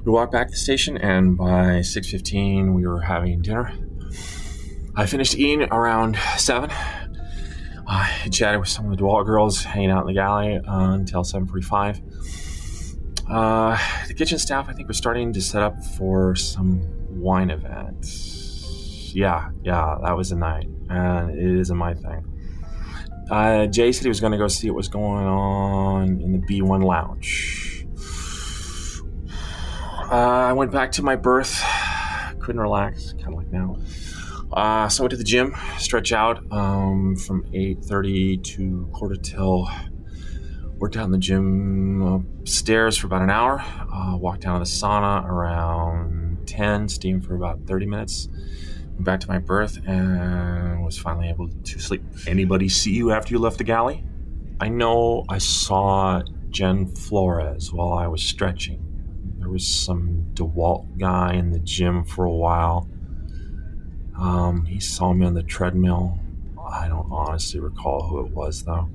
We 0.03 0.11
walked 0.11 0.31
back 0.31 0.47
to 0.47 0.51
the 0.51 0.57
station, 0.57 0.97
and 0.97 1.37
by 1.37 1.81
six 1.81 2.09
fifteen, 2.09 2.73
we 2.73 2.87
were 2.87 3.01
having 3.01 3.41
dinner. 3.41 3.71
I 4.95 5.05
finished 5.05 5.37
eating 5.37 5.63
around 5.71 6.17
seven. 6.37 6.71
I 7.87 8.27
chatted 8.31 8.59
with 8.59 8.69
some 8.69 8.85
of 8.85 8.97
the 8.97 9.03
DeWalt 9.03 9.25
girls, 9.25 9.63
hanging 9.63 9.91
out 9.91 10.01
in 10.01 10.07
the 10.07 10.13
galley 10.13 10.57
uh, 10.57 10.93
until 10.93 11.23
seven 11.23 11.47
forty-five. 11.47 12.01
Uh, 13.29 13.77
the 14.07 14.15
kitchen 14.15 14.39
staff, 14.39 14.67
I 14.69 14.73
think, 14.73 14.87
was 14.87 14.97
starting 14.97 15.33
to 15.33 15.41
set 15.41 15.61
up 15.61 15.83
for 15.97 16.35
some 16.35 16.81
wine 17.09 17.51
event. 17.51 18.05
Yeah, 19.13 19.51
yeah, 19.63 19.97
that 20.03 20.17
was 20.17 20.31
the 20.31 20.35
night, 20.35 20.67
and 20.89 21.29
it 21.29 21.59
isn't 21.59 21.77
my 21.77 21.93
thing. 21.93 22.25
Uh, 23.29 23.67
Jay 23.67 23.91
said 23.91 24.03
he 24.03 24.09
was 24.09 24.19
going 24.19 24.31
to 24.31 24.37
go 24.37 24.47
see 24.47 24.69
what 24.69 24.77
was 24.77 24.87
going 24.87 25.25
on 25.25 26.19
in 26.21 26.31
the 26.31 26.39
B1 26.39 26.83
lounge. 26.83 27.60
Uh, 30.11 30.49
I 30.49 30.51
went 30.51 30.73
back 30.73 30.91
to 30.93 31.03
my 31.03 31.15
berth, 31.15 31.63
couldn't 32.39 32.59
relax, 32.59 33.13
kind 33.13 33.29
of 33.29 33.35
like 33.35 33.47
now. 33.47 33.77
Uh, 34.51 34.89
so 34.89 35.01
I 35.01 35.05
went 35.05 35.11
to 35.11 35.17
the 35.17 35.23
gym, 35.23 35.55
stretch 35.77 36.11
out 36.11 36.43
um, 36.51 37.15
from 37.15 37.43
8.30 37.53 38.43
to 38.43 38.89
quarter 38.91 39.15
till 39.15 39.69
worked 40.75 40.97
out 40.97 41.05
in 41.05 41.11
the 41.11 41.17
gym 41.17 42.01
upstairs 42.01 42.97
for 42.97 43.07
about 43.07 43.21
an 43.21 43.29
hour. 43.29 43.61
Uh, 43.61 44.17
walked 44.17 44.41
down 44.41 44.55
to 44.55 44.59
the 44.59 44.69
sauna 44.69 45.25
around 45.25 46.45
10, 46.45 46.89
steamed 46.89 47.23
for 47.23 47.35
about 47.35 47.65
30 47.65 47.85
minutes. 47.85 48.27
Went 48.95 49.05
back 49.05 49.21
to 49.21 49.29
my 49.29 49.37
berth 49.39 49.79
and 49.87 50.83
was 50.83 50.97
finally 50.97 51.29
able 51.29 51.47
to 51.47 51.79
sleep. 51.79 52.03
Anybody 52.27 52.67
see 52.67 52.91
you 52.91 53.11
after 53.11 53.33
you 53.33 53.39
left 53.39 53.59
the 53.59 53.63
galley? 53.63 54.03
I 54.59 54.67
know 54.67 55.23
I 55.29 55.37
saw 55.37 56.21
Jen 56.49 56.87
Flores 56.87 57.71
while 57.71 57.93
I 57.93 58.07
was 58.07 58.21
stretching. 58.21 58.90
Was 59.51 59.67
some 59.67 60.27
DeWalt 60.33 60.97
guy 60.97 61.33
in 61.33 61.51
the 61.51 61.59
gym 61.59 62.05
for 62.05 62.23
a 62.23 62.31
while. 62.31 62.87
Um, 64.17 64.65
he 64.65 64.79
saw 64.79 65.11
me 65.11 65.25
on 65.25 65.33
the 65.33 65.43
treadmill. 65.43 66.19
I 66.65 66.87
don't 66.87 67.11
honestly 67.11 67.59
recall 67.59 68.07
who 68.07 68.21
it 68.25 68.31
was 68.31 68.63
though. 68.63 68.89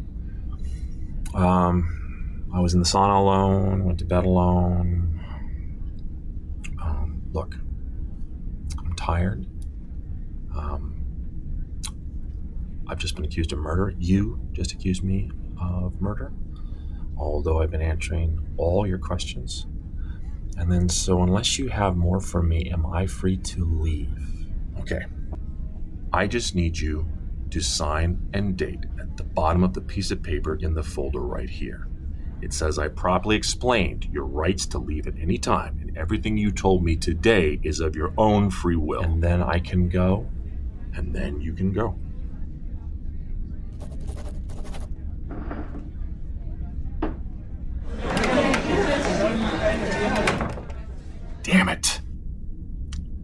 Um, 1.35 2.49
I 2.55 2.61
was 2.61 2.73
in 2.73 2.81
the 2.81 2.87
sauna 2.87 3.19
alone, 3.19 3.85
went 3.85 3.99
to 3.99 4.07
bed 4.07 4.25
alone. 4.25 5.21
Um, 6.81 7.21
look, 7.35 7.57
I'm 8.79 8.95
tired. 8.95 9.47
Um, 10.57 10.95
I've 12.89 12.99
just 12.99 13.15
been 13.15 13.27
accused 13.27 13.53
of 13.53 13.59
murder. 13.59 13.93
You 13.99 14.41
just 14.53 14.73
accused 14.73 15.05
me 15.05 15.31
of 15.61 16.01
murder, 16.01 16.33
although 17.19 17.61
I've 17.61 17.71
been 17.71 17.83
answering 17.83 18.41
all 18.57 18.87
your 18.87 18.99
questions. 18.99 19.67
And 20.59 20.73
then, 20.73 20.89
so 20.89 21.23
unless 21.23 21.59
you 21.59 21.69
have 21.69 21.97
more 21.97 22.21
for 22.21 22.43
me, 22.43 22.71
am 22.71 22.87
I 22.87 23.07
free 23.07 23.37
to 23.37 23.65
leave? 23.65 24.19
Okay. 24.81 25.05
I 26.13 26.27
just 26.27 26.55
need 26.55 26.79
you 26.79 27.07
to 27.51 27.61
sign 27.61 28.29
and 28.33 28.57
date 28.57 28.85
at 28.99 29.17
the 29.17 29.25
bottom 29.25 29.63
of 29.63 29.75
the 29.75 29.81
piece 29.81 30.11
of 30.11 30.23
paper 30.23 30.57
in 30.57 30.75
the 30.75 30.83
folder 30.83 31.21
right 31.21 31.51
here. 31.51 31.87
It 32.43 32.53
says 32.53 32.79
I 32.79 32.89
properly 32.89 33.37
explained 33.37 34.09
your 34.13 34.25
rights 34.25 34.67
to 34.67 34.79
leave 34.79 35.07
at 35.07 35.19
any 35.19 35.39
time, 35.39 35.79
and 35.81 35.97
everything 35.97 36.37
you 36.37 36.51
told 36.51 36.85
me 36.85 36.97
today 36.97 37.59
is 37.63 37.81
of 37.81 37.97
your 37.97 38.13
own 38.19 38.51
free 38.51 38.77
will. 38.77 39.03
And 39.03 39.23
then 39.23 39.43
I 39.43 39.59
can 39.59 39.89
go. 39.89 40.27
And 40.95 41.15
then 41.15 41.41
you 41.41 41.53
can 41.53 41.73
go. 41.73 41.99
Damn 51.43 51.69
it. 51.69 52.01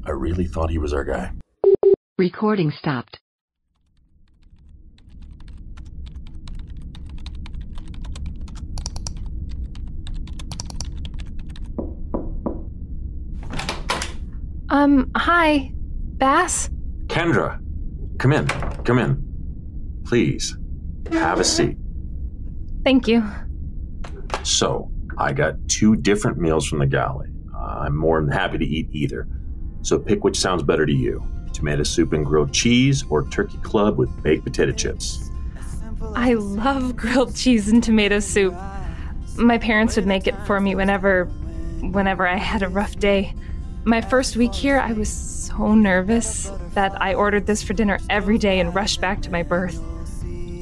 I 0.05 0.11
really 0.33 0.47
thought 0.47 0.71
he 0.71 0.79
was 0.79 0.95
our 0.95 1.05
guy. 1.05 1.31
Recording 2.17 2.71
stopped. 2.71 3.19
Um, 14.71 15.11
hi, 15.15 15.71
Bass? 15.75 16.71
Kendra, 17.09 17.61
come 18.19 18.33
in. 18.33 18.47
Come 18.85 18.99
in. 18.99 20.03
Please, 20.07 20.57
have 21.11 21.41
a 21.41 21.45
seat. 21.45 21.77
Thank 22.83 23.07
you. 23.07 23.23
So, 24.45 24.91
I 25.19 25.35
got 25.35 25.57
two 25.69 25.95
different 25.97 26.39
meals 26.39 26.67
from 26.67 26.79
the 26.79 26.87
galley. 26.87 27.29
I'm 27.55 27.95
more 27.95 28.21
than 28.21 28.31
happy 28.31 28.57
to 28.59 28.65
eat 28.65 28.89
either. 28.93 29.29
So 29.83 29.99
pick 29.99 30.25
which 30.25 30.39
sounds 30.39 30.63
better 30.63 30.87
to 30.87 30.93
you 30.93 31.23
tomato 31.53 31.83
soup 31.83 32.13
and 32.13 32.25
grilled 32.27 32.53
cheese, 32.53 33.05
or 33.09 33.29
turkey 33.29 33.59
club 33.59 33.97
with 33.97 34.11
baked 34.23 34.45
potato 34.45 34.73
chips. 34.73 35.31
I 36.15 36.35
love 36.35 36.97
grilled 36.97 37.37
cheese 37.37 37.69
and 37.69 37.83
tomato 37.83 38.19
soup. 38.21 38.55
My 39.37 39.59
parents 39.59 39.97
would 39.97 40.07
make 40.07 40.27
it 40.27 40.35
for 40.47 40.61
me 40.61 40.75
whenever 40.75 41.27
whenever 41.93 42.27
I 42.27 42.37
had 42.37 42.63
a 42.63 42.69
rough 42.69 42.97
day. 42.97 43.35
My 43.85 44.01
first 44.01 44.37
week 44.37 44.55
here, 44.55 44.79
I 44.79 44.93
was 44.93 45.09
so 45.09 45.75
nervous 45.75 46.51
that 46.75 47.01
I 47.03 47.15
ordered 47.15 47.47
this 47.47 47.63
for 47.63 47.73
dinner 47.73 47.99
every 48.09 48.39
day 48.39 48.61
and 48.61 48.75
rushed 48.75 49.01
back 49.01 49.21
to 49.23 49.31
my 49.31 49.43
berth. 49.43 49.81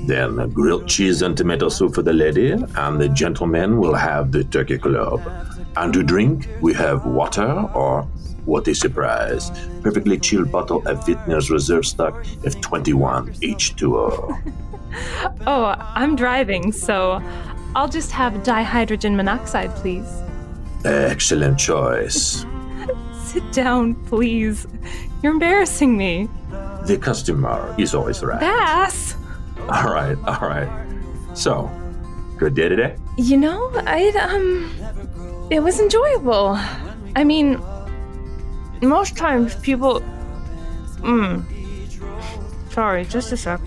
Then 0.07 0.39
uh, 0.39 0.47
grilled 0.47 0.89
cheese 0.89 1.21
and 1.21 1.37
tomato 1.37 1.69
soup 1.69 1.95
for 1.95 2.03
the 2.03 2.15
lady, 2.15 2.53
and 2.53 3.01
the 3.01 3.09
gentleman 3.09 3.79
will 3.79 3.95
have 3.95 4.33
the 4.33 4.45
turkey 4.45 4.79
club. 4.79 5.21
And 5.77 5.93
to 5.93 6.03
drink, 6.03 6.49
we 6.63 6.73
have 6.75 7.05
water 7.05 7.69
or 7.75 8.09
what 8.51 8.67
a 8.67 8.75
surprise. 8.75 9.53
Perfectly 9.83 10.19
chilled 10.19 10.51
bottle 10.51 10.87
of 10.89 11.05
Wittner's 11.07 11.51
Reserve 11.51 11.87
Stock 11.87 12.15
F21 12.43 13.39
H2O. 13.41 14.53
Oh, 15.47 15.77
I'm 15.79 16.17
driving, 16.17 16.73
so 16.73 17.23
I'll 17.77 17.89
just 17.89 18.11
have 18.11 18.33
dihydrogen 18.43 19.15
monoxide, 19.15 19.71
please. 19.77 20.11
Excellent 20.85 21.61
choice. 21.61 22.45
Sit 23.23 23.53
down, 23.53 23.95
please. 24.07 24.67
You're 25.23 25.33
embarrassing 25.33 25.97
me. 25.97 26.29
The 26.87 26.99
customer 27.01 27.73
is 27.79 27.95
always 27.95 28.21
right. 28.25 28.41
Bass! 28.41 29.15
All 29.69 29.93
right, 29.95 30.19
all 30.27 30.49
right. 30.49 30.69
So, 31.35 31.71
good 32.37 32.57
day 32.57 32.69
today? 32.69 32.97
You 33.17 33.37
know, 33.37 33.71
I, 33.87 34.09
um, 34.19 34.69
it 35.51 35.61
was 35.61 35.79
enjoyable. 35.79 36.59
I 37.15 37.23
mean, 37.23 37.61
most 38.89 39.17
times 39.17 39.55
people. 39.57 40.01
Mm. 40.99 41.45
Sorry, 42.73 43.05
just 43.05 43.33
a 43.33 43.37
sec. 43.37 43.61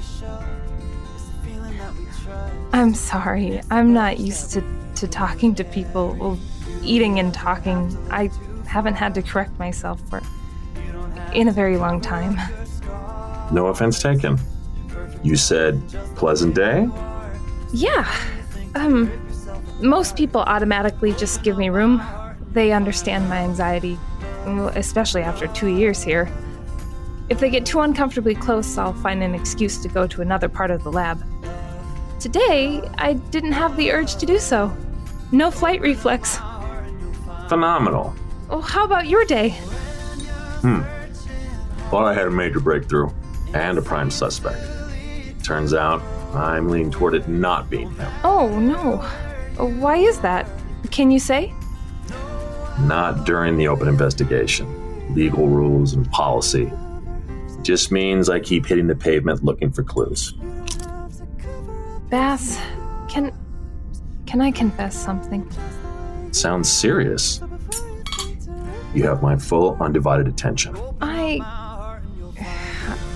I'm 2.72 2.94
sorry. 2.94 3.62
I'm 3.70 3.94
not 3.94 4.20
used 4.20 4.52
to, 4.54 4.64
to 4.96 5.08
talking 5.08 5.54
to 5.56 5.64
people. 5.64 6.16
Well, 6.20 6.40
eating 6.82 7.20
and 7.20 7.34
talking. 7.34 7.96
I 8.10 8.30
haven't 8.66 8.96
had 8.96 9.14
to 9.16 9.22
correct 9.22 9.58
myself 9.60 10.02
for. 10.10 10.22
in 11.34 11.48
a 11.48 11.52
very 11.52 11.78
long 11.78 12.02
time. 12.02 12.38
No 13.52 13.68
offense 13.68 14.02
taken. 14.02 14.40
You 15.22 15.36
said 15.36 15.82
pleasant 16.16 16.56
day? 16.56 16.88
Yeah. 17.74 18.12
Um, 18.76 19.12
most 19.82 20.16
people 20.16 20.42
automatically 20.42 21.14
just 21.14 21.44
give 21.44 21.58
me 21.58 21.70
room. 21.70 22.02
They 22.52 22.72
understand 22.72 23.30
my 23.30 23.38
anxiety, 23.38 23.98
especially 24.76 25.22
after 25.22 25.48
two 25.48 25.68
years 25.68 26.04
here. 26.04 26.32
If 27.30 27.40
they 27.40 27.50
get 27.50 27.66
too 27.66 27.80
uncomfortably 27.80 28.36
close, 28.36 28.78
I'll 28.78 28.94
find 28.94 29.24
an 29.24 29.34
excuse 29.34 29.78
to 29.82 29.88
go 29.88 30.08
to 30.08 30.22
another 30.22 30.50
part 30.50 30.72
of 30.72 30.84
the 30.84 30.92
lab. 30.92 31.24
Today, 32.20 32.82
I 32.98 33.14
didn't 33.14 33.54
have 33.54 33.76
the 33.78 33.92
urge 33.92 34.16
to 34.16 34.26
do 34.26 34.40
so. 34.40 34.76
No 35.32 35.50
flight 35.52 35.82
reflex. 35.82 36.38
Phenomenal. 37.50 38.14
Oh, 38.50 38.62
how 38.62 38.86
about 38.86 39.08
your 39.08 39.26
day? 39.26 39.50
Hmm. 40.62 40.82
Thought 41.90 42.06
I 42.06 42.14
had 42.14 42.28
a 42.28 42.32
major 42.32 42.60
breakthrough 42.60 43.10
and 43.54 43.78
a 43.78 43.82
prime 43.82 44.12
suspect. 44.12 44.60
Turns 45.44 45.74
out 45.74 46.02
I'm 46.34 46.70
leaning 46.70 46.92
toward 46.92 47.16
it 47.16 47.28
not 47.28 47.70
being 47.70 47.92
him. 47.96 48.12
Oh, 48.24 48.60
no. 48.60 48.98
Why 49.64 49.98
is 49.98 50.20
that? 50.22 50.48
Can 50.92 51.12
you 51.12 51.20
say? 51.20 51.54
Not 52.82 53.26
during 53.26 53.58
the 53.58 53.68
open 53.68 53.88
investigation. 53.88 55.14
Legal 55.14 55.48
rules 55.48 55.94
and 55.94 56.10
policy. 56.12 56.72
Just 57.62 57.92
means 57.92 58.30
I 58.30 58.40
keep 58.40 58.66
hitting 58.66 58.88
the 58.88 58.96
pavement 58.96 59.44
looking 59.44 59.72
for 59.72 59.84
clues. 59.84 60.34
Bass, 62.10 62.60
can 63.08 63.32
can 64.26 64.42
I 64.42 64.52
confess 64.52 64.96
something? 64.96 65.50
Sounds 66.32 66.70
serious. 66.70 67.42
You 68.94 69.04
have 69.04 69.22
my 69.22 69.38
full 69.38 69.78
undivided 69.80 70.28
attention. 70.28 70.76
I 71.02 71.40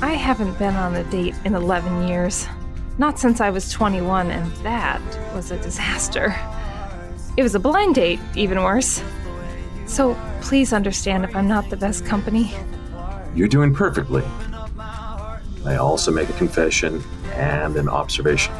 I 0.01 0.13
haven't 0.13 0.57
been 0.59 0.75
on 0.75 0.95
a 0.95 1.03
date 1.05 1.35
in 1.43 1.55
11 1.55 2.07
years. 2.07 2.47
Not 2.97 3.19
since 3.19 3.41
I 3.41 3.49
was 3.49 3.71
21 3.71 4.31
and 4.31 4.51
that 4.63 5.01
was 5.33 5.51
a 5.51 5.57
disaster. 5.57 6.35
It 7.35 7.43
was 7.43 7.55
a 7.55 7.59
blind 7.59 7.95
date, 7.95 8.19
even 8.35 8.61
worse. 8.63 9.03
So 9.87 10.15
please 10.41 10.73
understand 10.73 11.23
if 11.23 11.35
I'm 11.35 11.47
not 11.47 11.69
the 11.69 11.77
best 11.77 12.05
company. 12.05 12.53
You're 13.33 13.47
doing 13.47 13.73
perfectly. 13.73 14.23
I 15.65 15.75
also 15.75 16.11
make 16.11 16.29
a 16.29 16.33
confession 16.33 17.03
and 17.33 17.75
an 17.75 17.89
observation. 17.89 18.53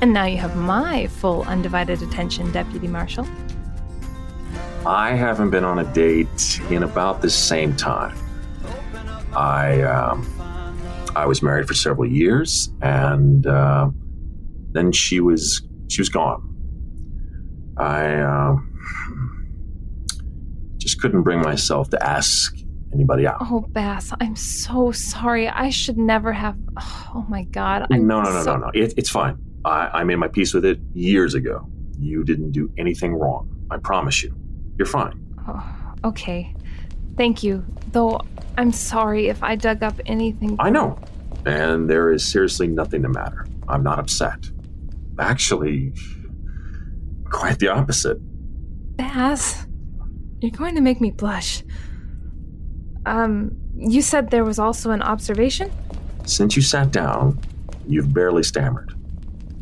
And 0.00 0.12
now 0.12 0.24
you 0.24 0.36
have 0.38 0.56
my 0.56 1.06
full 1.06 1.42
undivided 1.44 2.02
attention, 2.02 2.50
Deputy 2.50 2.88
Marshal. 2.88 3.26
I 4.84 5.12
haven't 5.12 5.50
been 5.50 5.64
on 5.64 5.78
a 5.78 5.84
date 5.92 6.60
in 6.70 6.82
about 6.82 7.22
the 7.22 7.30
same 7.30 7.76
time. 7.76 8.16
I 9.34 9.82
um, 9.82 10.26
I 11.14 11.26
was 11.26 11.42
married 11.42 11.68
for 11.68 11.74
several 11.74 12.10
years, 12.10 12.70
and 12.82 13.46
uh, 13.46 13.90
then 14.72 14.90
she 14.90 15.20
was 15.20 15.62
she 15.88 16.00
was 16.00 16.08
gone. 16.08 16.48
I 17.76 18.14
uh, 18.14 18.56
couldn't 21.02 21.22
bring 21.22 21.40
myself 21.42 21.90
to 21.90 22.00
ask 22.02 22.54
anybody 22.94 23.26
out. 23.26 23.38
Oh, 23.40 23.64
Bass, 23.70 24.12
I'm 24.20 24.36
so 24.36 24.92
sorry. 24.92 25.48
I 25.48 25.68
should 25.68 25.98
never 25.98 26.32
have. 26.32 26.56
Oh 27.14 27.26
my 27.28 27.42
God. 27.44 27.86
I'm 27.90 28.06
no, 28.06 28.22
no, 28.22 28.32
no, 28.32 28.42
so- 28.44 28.56
no, 28.56 28.66
no. 28.66 28.70
It, 28.72 28.94
it's 28.96 29.10
fine. 29.10 29.36
I, 29.64 29.90
I 30.00 30.04
made 30.04 30.16
my 30.16 30.28
peace 30.28 30.54
with 30.54 30.64
it 30.64 30.78
years 30.94 31.34
ago. 31.34 31.68
You 31.98 32.22
didn't 32.24 32.52
do 32.52 32.70
anything 32.78 33.14
wrong. 33.14 33.48
I 33.70 33.78
promise 33.78 34.22
you. 34.22 34.34
You're 34.78 34.86
fine. 34.86 35.14
Oh, 35.48 35.94
okay. 36.04 36.54
Thank 37.16 37.42
you. 37.42 37.64
Though 37.90 38.20
I'm 38.56 38.72
sorry 38.72 39.26
if 39.28 39.42
I 39.42 39.56
dug 39.56 39.82
up 39.82 40.00
anything. 40.06 40.56
I 40.60 40.70
know. 40.70 40.98
And 41.46 41.90
there 41.90 42.12
is 42.12 42.24
seriously 42.24 42.68
nothing 42.68 43.02
the 43.02 43.08
matter. 43.08 43.44
I'm 43.68 43.82
not 43.82 43.98
upset. 43.98 44.38
Actually, 45.18 45.92
quite 47.28 47.58
the 47.58 47.68
opposite. 47.68 48.18
Bass, 48.96 49.66
you're 50.42 50.50
going 50.50 50.74
to 50.74 50.80
make 50.80 51.00
me 51.00 51.10
blush. 51.10 51.62
Um, 53.06 53.56
you 53.76 54.02
said 54.02 54.30
there 54.30 54.44
was 54.44 54.58
also 54.58 54.90
an 54.90 55.02
observation? 55.02 55.70
Since 56.24 56.56
you 56.56 56.62
sat 56.62 56.90
down, 56.92 57.40
you've 57.86 58.12
barely 58.12 58.42
stammered. 58.42 58.94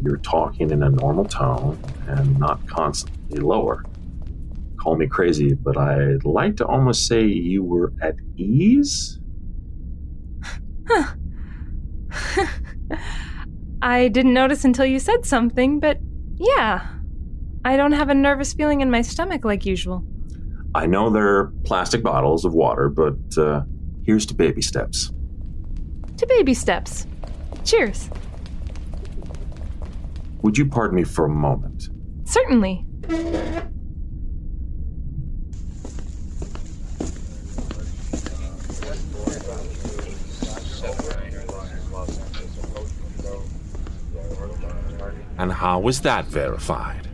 You're 0.02 0.18
talking 0.18 0.70
in 0.70 0.82
a 0.82 0.88
normal 0.88 1.24
tone 1.24 1.78
and 2.06 2.38
not 2.38 2.66
constantly 2.66 3.40
lower. 3.40 3.84
Call 4.80 4.96
me 4.96 5.06
crazy, 5.06 5.52
but 5.54 5.76
I'd 5.76 6.24
like 6.24 6.56
to 6.56 6.66
almost 6.66 7.06
say 7.06 7.24
you 7.24 7.62
were 7.62 7.92
at 8.00 8.16
ease. 8.36 9.18
I 13.82 14.08
didn't 14.08 14.34
notice 14.34 14.64
until 14.64 14.86
you 14.86 14.98
said 14.98 15.24
something, 15.26 15.80
but 15.80 15.98
yeah. 16.36 16.86
I 17.64 17.76
don't 17.76 17.92
have 17.92 18.08
a 18.08 18.14
nervous 18.14 18.54
feeling 18.54 18.80
in 18.80 18.90
my 18.90 19.02
stomach 19.02 19.44
like 19.44 19.66
usual. 19.66 20.02
I 20.74 20.86
know 20.86 21.10
they're 21.10 21.46
plastic 21.64 22.02
bottles 22.02 22.44
of 22.44 22.54
water, 22.54 22.88
but 22.88 23.16
uh, 23.36 23.62
here's 24.04 24.24
to 24.26 24.34
baby 24.34 24.62
steps. 24.62 25.12
To 26.16 26.26
baby 26.26 26.54
steps. 26.54 27.06
Cheers. 27.64 28.08
Would 30.42 30.56
you 30.56 30.66
pardon 30.66 30.96
me 30.96 31.04
for 31.04 31.24
a 31.24 31.28
moment? 31.28 31.88
Certainly. 32.24 32.86
And 45.36 45.52
how 45.52 45.80
was 45.80 46.02
that 46.02 46.26
verified? 46.26 47.09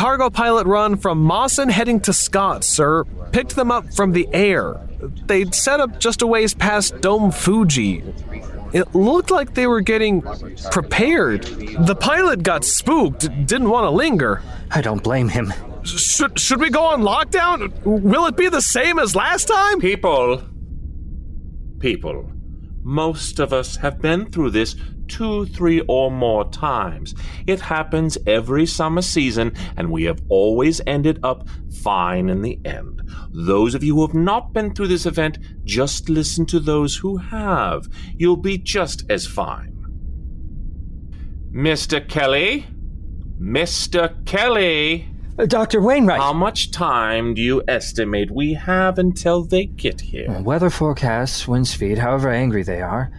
Cargo 0.00 0.30
pilot 0.30 0.66
run 0.66 0.96
from 0.96 1.18
Mawson 1.20 1.68
heading 1.68 2.00
to 2.00 2.14
Scott, 2.14 2.64
sir. 2.64 3.04
Picked 3.32 3.54
them 3.54 3.70
up 3.70 3.92
from 3.92 4.12
the 4.12 4.26
air. 4.32 4.80
They'd 5.26 5.54
set 5.54 5.78
up 5.78 6.00
just 6.00 6.22
a 6.22 6.26
ways 6.26 6.54
past 6.54 7.02
Dome 7.02 7.30
Fuji. 7.30 8.02
It 8.72 8.94
looked 8.94 9.30
like 9.30 9.52
they 9.52 9.66
were 9.66 9.82
getting 9.82 10.22
prepared. 10.70 11.42
The 11.42 11.94
pilot 11.94 12.42
got 12.42 12.64
spooked, 12.64 13.28
didn't 13.44 13.68
want 13.68 13.84
to 13.84 13.90
linger. 13.90 14.40
I 14.70 14.80
don't 14.80 15.02
blame 15.02 15.28
him. 15.28 15.52
Should, 15.84 16.38
should 16.38 16.62
we 16.62 16.70
go 16.70 16.86
on 16.86 17.02
lockdown? 17.02 17.70
Will 17.84 18.24
it 18.24 18.38
be 18.38 18.48
the 18.48 18.62
same 18.62 18.98
as 18.98 19.14
last 19.14 19.48
time? 19.48 19.80
People, 19.80 20.42
people, 21.78 22.32
Most 22.82 23.38
of 23.38 23.52
us 23.52 23.76
have 23.76 24.00
been 24.00 24.30
through 24.30 24.50
this 24.50 24.76
two, 25.10 25.44
three, 25.46 25.80
or 25.88 26.10
more 26.10 26.48
times. 26.50 27.14
It 27.46 27.60
happens 27.60 28.16
every 28.26 28.64
summer 28.64 29.02
season, 29.02 29.52
and 29.76 29.90
we 29.90 30.04
have 30.04 30.22
always 30.28 30.80
ended 30.86 31.18
up 31.22 31.48
fine 31.82 32.28
in 32.28 32.42
the 32.42 32.58
end. 32.64 33.02
Those 33.30 33.74
of 33.74 33.84
you 33.84 33.96
who 33.96 34.06
have 34.06 34.14
not 34.14 34.52
been 34.52 34.74
through 34.74 34.88
this 34.88 35.06
event, 35.06 35.38
just 35.64 36.08
listen 36.08 36.46
to 36.46 36.60
those 36.60 36.96
who 36.96 37.16
have. 37.16 37.88
You'll 38.16 38.36
be 38.36 38.56
just 38.56 39.10
as 39.10 39.26
fine. 39.26 39.76
Mr. 41.52 42.06
Kelly? 42.08 42.66
Mr. 43.40 44.24
Kelly? 44.24 45.08
Uh, 45.38 45.46
Dr. 45.46 45.80
Waynewright. 45.80 46.18
How 46.18 46.32
much 46.32 46.70
time 46.70 47.34
do 47.34 47.40
you 47.42 47.62
estimate 47.68 48.30
we 48.30 48.54
have 48.54 48.98
until 48.98 49.44
they 49.44 49.66
get 49.66 50.00
here? 50.00 50.30
Weather 50.40 50.70
forecasts, 50.70 51.48
wind 51.48 51.66
speed, 51.66 51.98
however 51.98 52.30
angry 52.30 52.62
they 52.62 52.80
are. 52.82 53.10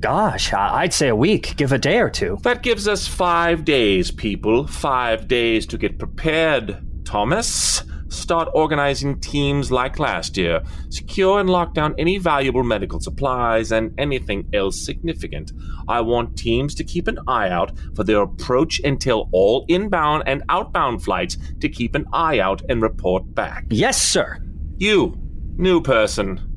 Gosh, 0.00 0.54
I'd 0.54 0.94
say 0.94 1.08
a 1.08 1.16
week, 1.16 1.54
give 1.56 1.72
a 1.72 1.78
day 1.78 1.98
or 1.98 2.08
two. 2.08 2.38
That 2.42 2.62
gives 2.62 2.88
us 2.88 3.06
five 3.06 3.64
days, 3.66 4.10
people. 4.10 4.66
Five 4.66 5.28
days 5.28 5.66
to 5.66 5.76
get 5.78 5.98
prepared. 5.98 6.82
Thomas, 7.04 7.82
start 8.10 8.48
organizing 8.54 9.18
teams 9.20 9.70
like 9.70 9.98
last 9.98 10.36
year. 10.36 10.62
Secure 10.90 11.40
and 11.40 11.48
lock 11.48 11.74
down 11.74 11.94
any 11.98 12.18
valuable 12.18 12.62
medical 12.62 13.00
supplies 13.00 13.72
and 13.72 13.94
anything 13.98 14.48
else 14.52 14.84
significant. 14.84 15.52
I 15.88 16.00
want 16.02 16.36
teams 16.36 16.74
to 16.76 16.84
keep 16.84 17.08
an 17.08 17.18
eye 17.26 17.48
out 17.48 17.72
for 17.94 18.04
their 18.04 18.22
approach 18.22 18.80
and 18.84 19.00
tell 19.00 19.28
all 19.32 19.64
inbound 19.68 20.24
and 20.26 20.42
outbound 20.48 21.02
flights 21.02 21.38
to 21.60 21.68
keep 21.68 21.94
an 21.94 22.06
eye 22.12 22.40
out 22.40 22.62
and 22.68 22.82
report 22.82 23.34
back. 23.34 23.64
Yes, 23.70 24.00
sir. 24.00 24.38
You, 24.76 25.16
new 25.56 25.80
person, 25.80 26.49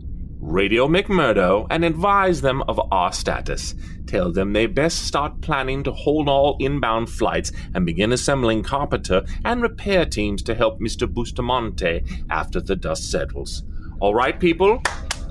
radio 0.44 0.88
McMurdo 0.88 1.66
and 1.70 1.86
advise 1.86 2.42
them 2.42 2.62
of 2.64 2.80
our 2.92 3.12
status. 3.14 3.74
Tell 4.06 4.32
them 4.32 4.54
they 4.54 4.66
best 4.66 5.06
start 5.08 5.42
planning 5.42 5.84
to 5.84 5.92
hold 5.92 6.28
all 6.28 6.58
inbound 6.60 7.10
flights 7.10 7.52
and 7.74 7.86
begin 7.86 8.12
assembling 8.12 8.62
carpenter 8.62 9.26
and 9.46 9.62
repair 9.62 10.06
teams 10.06 10.44
to 10.44 10.54
help 10.54 10.80
Mr. 10.80 11.12
Bustamante 11.12 12.04
after 12.30 12.60
the 12.60 12.76
dust 12.76 13.10
settles. 13.10 13.64
All 14.00 14.14
right, 14.14 14.40
people, 14.40 14.82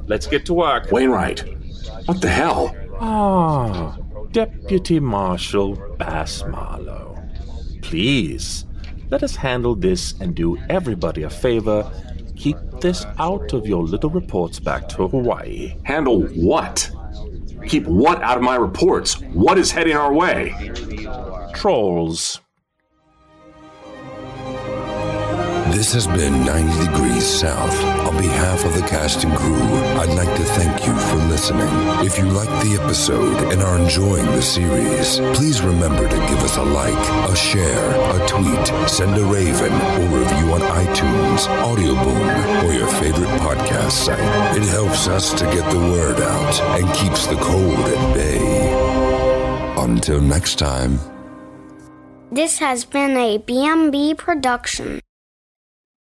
let's 0.07 0.27
get 0.27 0.47
to 0.47 0.55
work. 0.55 0.89
Waynewright, 0.89 2.07
what 2.07 2.21
the 2.21 2.29
hell? 2.29 2.75
Ah, 2.99 3.97
Deputy 4.33 4.99
Marshal 4.99 5.75
Bass 5.99 6.43
Marlowe. 6.47 7.23
Please, 7.83 8.65
let 9.11 9.23
us 9.23 9.37
handle 9.37 9.75
this 9.75 10.15
and 10.21 10.35
do 10.35 10.57
everybody 10.71 11.23
a 11.23 11.31
favor. 11.31 11.91
Keep 12.37 12.57
this 12.81 13.05
out 13.19 13.53
of 13.53 13.67
your 13.67 13.83
little 13.83 14.11
reports 14.11 14.59
back 14.59 14.89
to 14.91 15.09
Hawaii. 15.09 15.77
Handle 15.85 16.23
what? 16.23 16.91
Keep 17.67 17.87
what 17.87 18.23
out 18.23 18.37
of 18.37 18.43
my 18.43 18.57
reports? 18.57 19.21
What 19.33 19.59
is 19.59 19.71
heading 19.71 19.97
our 19.97 20.13
way? 20.13 20.73
Trolls. 21.55 22.41
This 25.73 25.95
has 25.95 26.07
been 26.07 26.45
90 26.45 26.87
Degrees 26.87 27.27
South. 27.27 27.75
On 28.07 28.15
behalf 28.19 28.63
of 28.67 28.75
the 28.75 28.83
cast 28.83 29.25
and 29.25 29.35
crew, 29.35 29.57
I'd 29.57 30.15
like 30.15 30.29
to 30.37 30.45
thank 30.45 30.87
you 30.87 30.95
for 30.95 31.17
listening. 31.33 31.67
If 32.05 32.19
you 32.19 32.27
liked 32.27 32.63
the 32.63 32.79
episode 32.79 33.51
and 33.51 33.63
are 33.63 33.79
enjoying 33.79 34.27
the 34.27 34.43
series, 34.43 35.19
please 35.35 35.63
remember 35.63 36.07
to 36.07 36.17
give 36.29 36.39
us 36.45 36.59
a 36.59 36.63
like, 36.63 37.05
a 37.31 37.35
share, 37.35 37.89
a 37.89 38.29
tweet, 38.29 38.67
send 38.87 39.17
a 39.17 39.25
raven, 39.25 39.73
or 39.73 40.19
review 40.21 40.53
on 40.53 40.61
iTunes, 40.61 41.49
Audioboom, 41.65 42.65
or 42.65 42.73
your 42.75 42.89
favorite 43.01 43.33
podcast 43.41 43.93
site. 43.93 44.57
It 44.57 44.69
helps 44.69 45.09
us 45.09 45.33
to 45.33 45.45
get 45.47 45.69
the 45.73 45.79
word 45.79 46.21
out 46.21 46.61
and 46.79 46.95
keeps 46.95 47.27
the 47.27 47.37
cold 47.37 47.79
at 47.79 48.15
bay. 48.15 49.75
Until 49.79 50.21
next 50.21 50.59
time. 50.59 50.99
This 52.31 52.59
has 52.59 52.85
been 52.85 53.17
a 53.17 53.39
BMB 53.39 54.19
production. 54.19 55.01